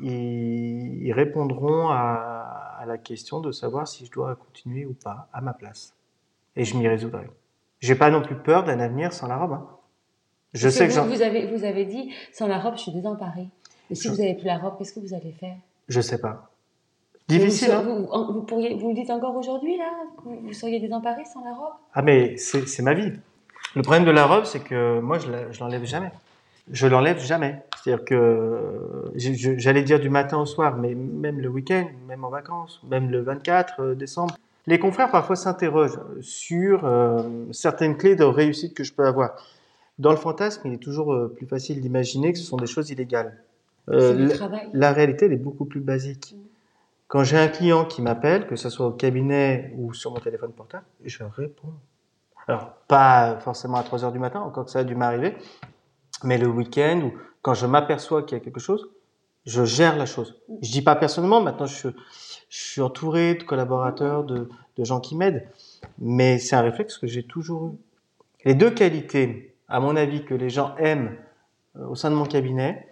[0.00, 5.28] ils, ils répondront à, à la question de savoir si je dois continuer ou pas
[5.32, 5.94] à ma place.
[6.56, 7.28] Et je m'y résoudrai.
[7.80, 9.52] J'ai pas non plus peur d'un avenir sans la robe.
[9.52, 9.66] hein.
[10.52, 13.48] Je sais que vous, vous avez, vous avez dit, sans la robe, je suis désemparée.
[13.90, 15.56] Mais si Je- vous avez plus la robe, qu'est-ce que vous allez faire?
[15.88, 16.50] Je sais pas.
[17.28, 17.70] Difficile.
[17.84, 19.90] Vous, hein vous, vous pourriez, vous le dites encore aujourd'hui, là?
[20.24, 21.72] Vous, vous seriez désemparée sans la robe?
[21.94, 23.12] Ah mais c'est ma vie.
[23.74, 26.12] Le problème de la robe, c'est que moi, je je l'enlève jamais.
[26.70, 27.62] Je l'enlève jamais.
[27.82, 32.30] C'est-à-dire que euh, j'allais dire du matin au soir, mais même le week-end, même en
[32.30, 34.36] vacances, même le 24 décembre.
[34.66, 37.22] Les confrères parfois s'interrogent sur euh,
[37.52, 39.30] certaines clés de réussite que je peux avoir.
[39.98, 42.90] Dans le fantasme, il est toujours euh, plus facile d'imaginer que ce sont des choses
[42.90, 43.36] illégales.
[43.90, 44.68] Euh, C'est du la- travail.
[44.72, 46.34] la réalité, elle est beaucoup plus basique.
[47.08, 50.52] Quand j'ai un client qui m'appelle, que ce soit au cabinet ou sur mon téléphone
[50.52, 51.74] portable, je réponds.
[52.46, 55.36] Alors, pas forcément à 3 heures du matin, encore que ça a dû m'arriver,
[56.24, 58.90] mais le week-end ou quand je m'aperçois qu'il y a quelque chose,
[59.46, 60.40] je gère la chose.
[60.62, 61.88] Je dis pas personnellement, maintenant je,
[62.48, 65.46] suis- entouré de collaborateurs, de, de gens qui m'aident,
[65.98, 67.72] mais c'est un réflexe que j'ai toujours eu.
[68.46, 71.16] Les deux qualités, à mon avis, que les gens aiment
[71.76, 72.88] euh, au sein de mon cabinet,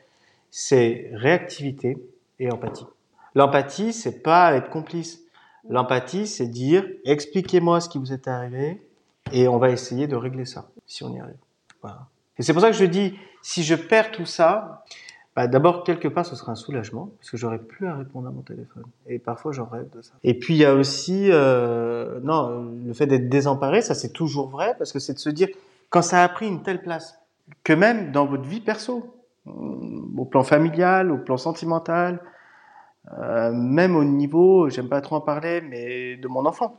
[0.51, 1.97] c'est réactivité
[2.39, 2.87] et empathie.
[3.35, 5.21] L'empathie, c'est pas être complice.
[5.69, 8.83] L'empathie, c'est dire expliquez-moi ce qui vous est arrivé
[9.33, 11.37] et on va essayer de régler ça si on y arrive.
[11.81, 12.07] Voilà.
[12.39, 14.85] Et c'est pour ça que je dis si je perds tout ça,
[15.35, 18.31] bah, d'abord quelque part ce sera un soulagement parce que j'aurai plus à répondre à
[18.31, 20.13] mon téléphone et parfois j'en rêve de ça.
[20.25, 24.49] Et puis il y a aussi euh, non le fait d'être désemparé, ça c'est toujours
[24.49, 25.49] vrai parce que c'est de se dire
[25.91, 27.19] quand ça a pris une telle place
[27.65, 29.15] que même dans votre vie perso,
[29.47, 29.51] euh,
[30.17, 32.21] au plan familial, au plan sentimental,
[33.11, 36.79] euh, même au niveau, j'aime pas trop en parler, mais de mon enfant.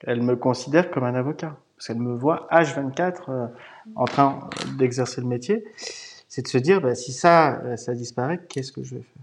[0.00, 3.46] Elle me considère comme un avocat, parce qu'elle me voit H24 euh,
[3.96, 4.48] en train
[4.78, 5.64] d'exercer le métier.
[6.28, 9.22] C'est de se dire, bah, si ça, euh, ça disparaît, qu'est-ce que je vais faire?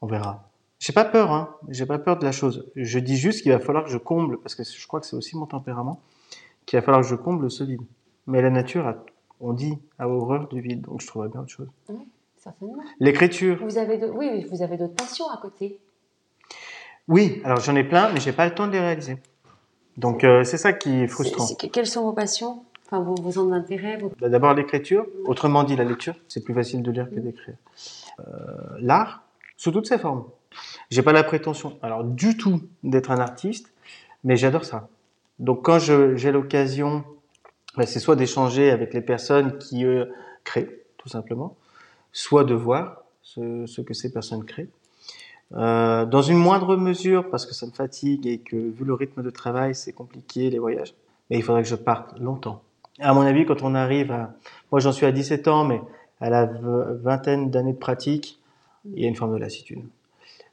[0.00, 0.50] On verra.
[0.80, 1.54] J'ai pas peur, hein.
[1.68, 2.70] J'ai pas peur de la chose.
[2.74, 5.16] Je dis juste qu'il va falloir que je comble, parce que je crois que c'est
[5.16, 6.00] aussi mon tempérament,
[6.66, 7.82] qu'il va falloir que je comble ce vide.
[8.26, 8.94] Mais la nature,
[9.40, 11.68] on dit, a horreur du vide, donc je trouverais bien autre chose.
[12.44, 12.76] Certainement.
[13.00, 15.78] L'écriture, Vous avez de- oui, vous avez d'autres passions à côté.
[17.08, 17.40] oui.
[17.44, 19.16] Alors j'en ai plein, mais j'ai pas le temps de les réaliser.
[19.96, 21.46] Donc euh, c'est ça qui est frustrant.
[21.46, 22.62] C'est- c'est- quelles sont vos passions?
[22.86, 26.82] Enfin, vos, vos d'intérêt vos- Bah, D'abord l'écriture, autrement dit la lecture, c'est plus facile
[26.82, 27.56] de lire que d'écrire.
[28.20, 28.22] Euh,
[28.78, 29.22] L'art,
[29.56, 30.24] sous toutes ses formes.
[30.90, 33.72] J'ai pas la prétention, alors du tout, d'être un artiste,
[34.22, 34.88] mais j'adore ça.
[35.38, 37.04] Donc quand je- j'ai l'occasion,
[37.76, 40.12] bah, c'est soit d'échanger avec les personnes qui eux,
[40.44, 41.56] créent, tout simplement,
[42.14, 44.70] soit de voir ce, ce que ces personnes créent.
[45.54, 49.22] Euh, dans une moindre mesure, parce que ça me fatigue et que vu le rythme
[49.22, 50.94] de travail, c'est compliqué les voyages.
[51.28, 52.62] Mais il faudrait que je parte longtemps.
[53.00, 54.34] À mon avis, quand on arrive à,
[54.72, 55.82] moi j'en suis à 17 ans, mais
[56.20, 58.40] à la vingtaine d'années de pratique,
[58.94, 59.82] il y a une forme de lassitude.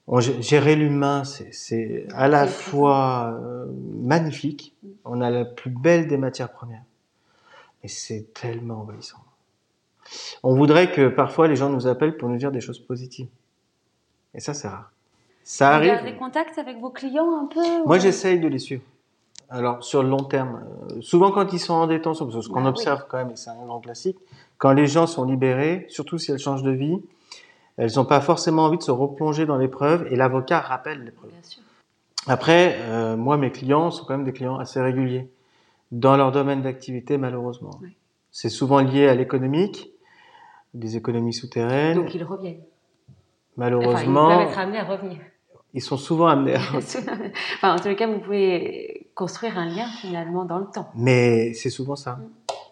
[0.08, 3.66] On, gé- gérer l'humain, c'est- à la fois euh,
[4.02, 4.76] magnifique.
[5.06, 6.84] On a la plus belle des matières premières,
[7.84, 9.20] mais c'est tellement envahissant.
[10.44, 13.28] On voudrait que parfois les gens nous appellent pour nous dire des choses positives,
[14.34, 14.92] et ça c'est rare.
[15.44, 15.92] Ça Vous arrive.
[15.94, 18.84] gardez contact avec vos clients un peu Moi, ou- j'essaye de les suivre.
[19.50, 22.48] Alors, sur le long terme, euh, souvent quand ils sont en détention, parce que ce
[22.48, 22.70] qu'on Bah oui.
[22.70, 24.18] observe quand même, et c'est un grand classique,
[24.58, 27.02] quand les gens sont libérés, surtout si elles changent de vie,
[27.78, 31.32] elles n'ont pas forcément envie de se replonger dans l'épreuve, et l'avocat rappelle l'épreuve.
[31.32, 31.64] Bien sûr.
[32.28, 35.30] Après, euh, moi, mes clients sont quand même des clients assez réguliers,
[35.92, 37.72] dans leur domaine d'activité, malheureusement.
[37.82, 37.98] Oui.
[38.32, 39.92] C'est souvent lié à l'économique,
[40.74, 41.98] des économies souterraines.
[41.98, 42.62] Donc ils reviennent.
[43.58, 45.18] malheureusement, Enfin, ils peuvent être amenés à revenir.
[45.74, 49.88] ils sont souvent amenés à enfin, en tous les cas, vous pouvez construire un lien
[50.00, 50.90] finalement dans le temps.
[50.96, 52.20] Mais c'est souvent ça.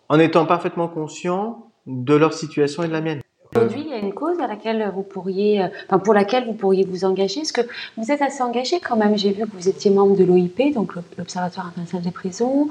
[0.07, 3.21] En étant parfaitement conscient de leur situation et de la mienne.
[3.65, 6.53] Aujourd'hui, il y a une cause à laquelle vous pourriez, euh, enfin, pour laquelle vous
[6.53, 7.41] pourriez vous engager.
[7.41, 7.61] Est-ce que
[7.97, 9.17] vous êtes assez engagé quand même?
[9.17, 12.69] J'ai vu que vous étiez membre de l'OIP, donc l'Observatoire international des prisons.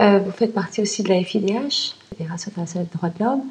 [0.00, 3.42] Euh, vous faites partie aussi de la FIDH, Fédération internationale des droits de l'homme.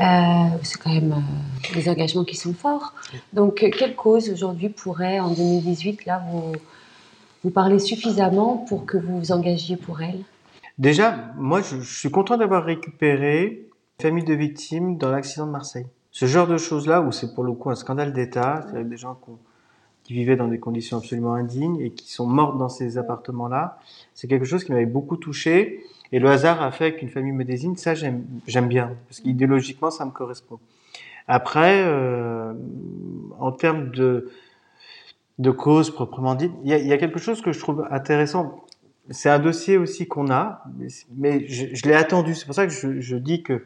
[0.00, 2.94] Euh, c'est quand même euh, des engagements qui sont forts.
[3.32, 6.52] Donc, quelle cause aujourd'hui pourrait, en 2018, là, vous,
[7.44, 10.20] vous parler suffisamment pour que vous vous engagiez pour elle?
[10.78, 13.68] Déjà, moi, je, je suis content d'avoir récupéré
[14.00, 15.86] famille de victimes dans l'accident de Marseille.
[16.18, 19.20] Ce genre de choses-là, où c'est pour le coup un scandale d'État, c'est-à-dire des gens
[20.02, 23.78] qui, vivaient dans des conditions absolument indignes et qui sont morts dans ces appartements-là,
[24.14, 25.84] c'est quelque chose qui m'avait beaucoup touché.
[26.10, 27.76] Et le hasard a fait qu'une famille me désigne.
[27.76, 28.24] Ça, j'aime
[28.66, 30.58] bien, parce qu'idéologiquement, ça me correspond.
[31.28, 32.52] Après, euh,
[33.38, 34.32] en termes de,
[35.38, 38.64] de cause proprement dite, il y a, quelque chose que je trouve intéressant.
[39.10, 40.64] C'est un dossier aussi qu'on a,
[41.16, 42.34] mais- je, l'ai attendu.
[42.34, 43.62] C'est pour ça que je dis que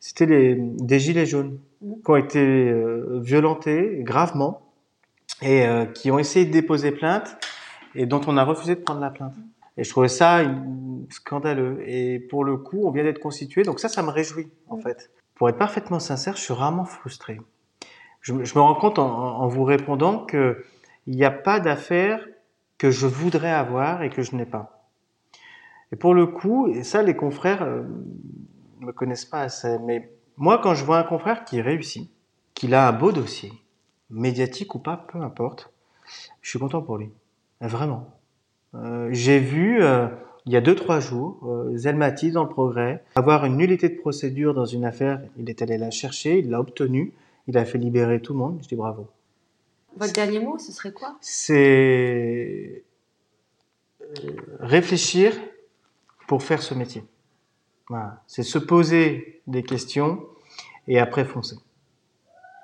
[0.00, 4.62] c'était les, des gilets jaunes qui ont été euh, violentés gravement
[5.42, 7.36] et euh, qui ont essayé de déposer plainte
[7.94, 9.34] et dont on a refusé de prendre la plainte.
[9.76, 11.82] Et je trouvais ça une- scandaleux.
[11.86, 15.10] Et pour le coup, on vient d'être constitué, donc ça, ça me réjouit en fait.
[15.36, 17.40] Pour être parfaitement sincère, je suis rarement frustré.
[18.20, 19.08] Je, me- je me rends compte en,
[19.40, 20.64] en vous répondant que
[21.06, 22.26] il n'y a pas d'affaire
[22.76, 24.84] que je voudrais avoir et que je n'ai pas.
[25.92, 27.82] Et pour le coup, et ça, les confrères euh,
[28.88, 32.10] me connaissent pas assez, mais moi, quand je vois un confrère qui réussit,
[32.54, 33.52] qu'il a un beau dossier,
[34.08, 35.70] médiatique ou pas, peu importe,
[36.40, 37.10] je suis content pour lui.
[37.60, 38.08] Vraiment.
[38.74, 40.08] Euh, J'ai vu, euh,
[40.46, 43.96] il y a deux, trois jours, euh, Zelmati dans le progrès, avoir une nullité de
[43.96, 45.20] procédure dans une affaire.
[45.36, 47.12] Il est allé la chercher, il l'a obtenue,
[47.46, 48.58] il a fait libérer tout le monde.
[48.62, 49.06] Je dis bravo.
[49.96, 51.18] Votre dernier mot, ce serait quoi?
[51.20, 52.84] C'est
[54.00, 54.30] euh,
[54.60, 55.34] réfléchir
[56.26, 57.04] pour faire ce métier.
[57.88, 58.22] Voilà.
[58.26, 60.20] C'est se poser des questions
[60.86, 61.56] et après foncer.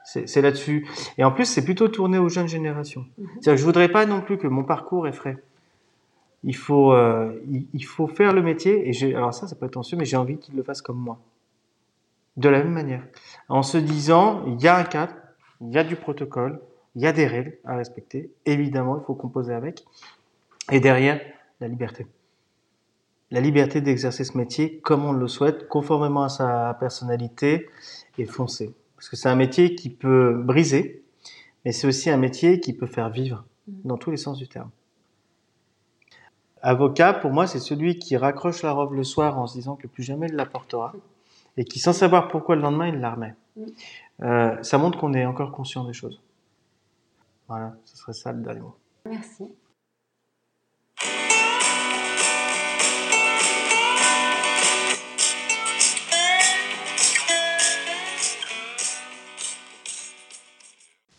[0.05, 0.87] C'est là-dessus.
[1.17, 3.07] Et en plus, c'est plutôt tourné aux jeunes générations.
[3.17, 5.39] C'est-à-dire que je voudrais pas non plus que mon parcours effraie.
[6.45, 8.89] Il faut, euh, il, il faut faire le métier.
[8.89, 11.19] Et alors ça, ça peut être mais j'ai envie qu'ils le fassent comme moi.
[12.37, 13.03] De la même manière.
[13.49, 15.15] En se disant, il y a un cadre,
[15.63, 16.61] il y a du protocole,
[16.97, 18.31] il y a des règles à respecter.
[18.45, 19.85] Évidemment, il faut composer avec.
[20.71, 21.21] Et derrière,
[21.61, 22.07] la liberté.
[23.31, 27.69] La liberté d'exercer ce métier comme on le souhaite, conformément à sa personnalité
[28.19, 28.75] et foncer.
[28.97, 31.03] Parce que c'est un métier qui peut briser,
[31.65, 34.71] mais c'est aussi un métier qui peut faire vivre dans tous les sens du terme.
[36.63, 39.87] Avocat, pour moi, c'est celui qui raccroche la robe le soir en se disant que
[39.87, 40.95] plus jamais il la portera
[41.57, 43.35] et qui, sans savoir pourquoi le lendemain, il la remet.
[44.23, 46.21] Euh, ça montre qu'on est encore conscient des choses.
[47.49, 48.75] Voilà, ce serait ça le dernier mot.
[49.07, 49.45] Merci.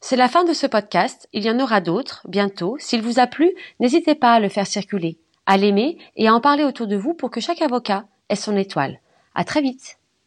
[0.07, 1.27] C'est la fin de ce podcast.
[1.33, 2.75] Il y en aura d'autres bientôt.
[2.77, 6.39] S'il vous a plu, n'hésitez pas à le faire circuler, à l'aimer et à en
[6.39, 8.99] parler autour de vous pour que chaque avocat ait son étoile.
[9.33, 9.97] À très vite.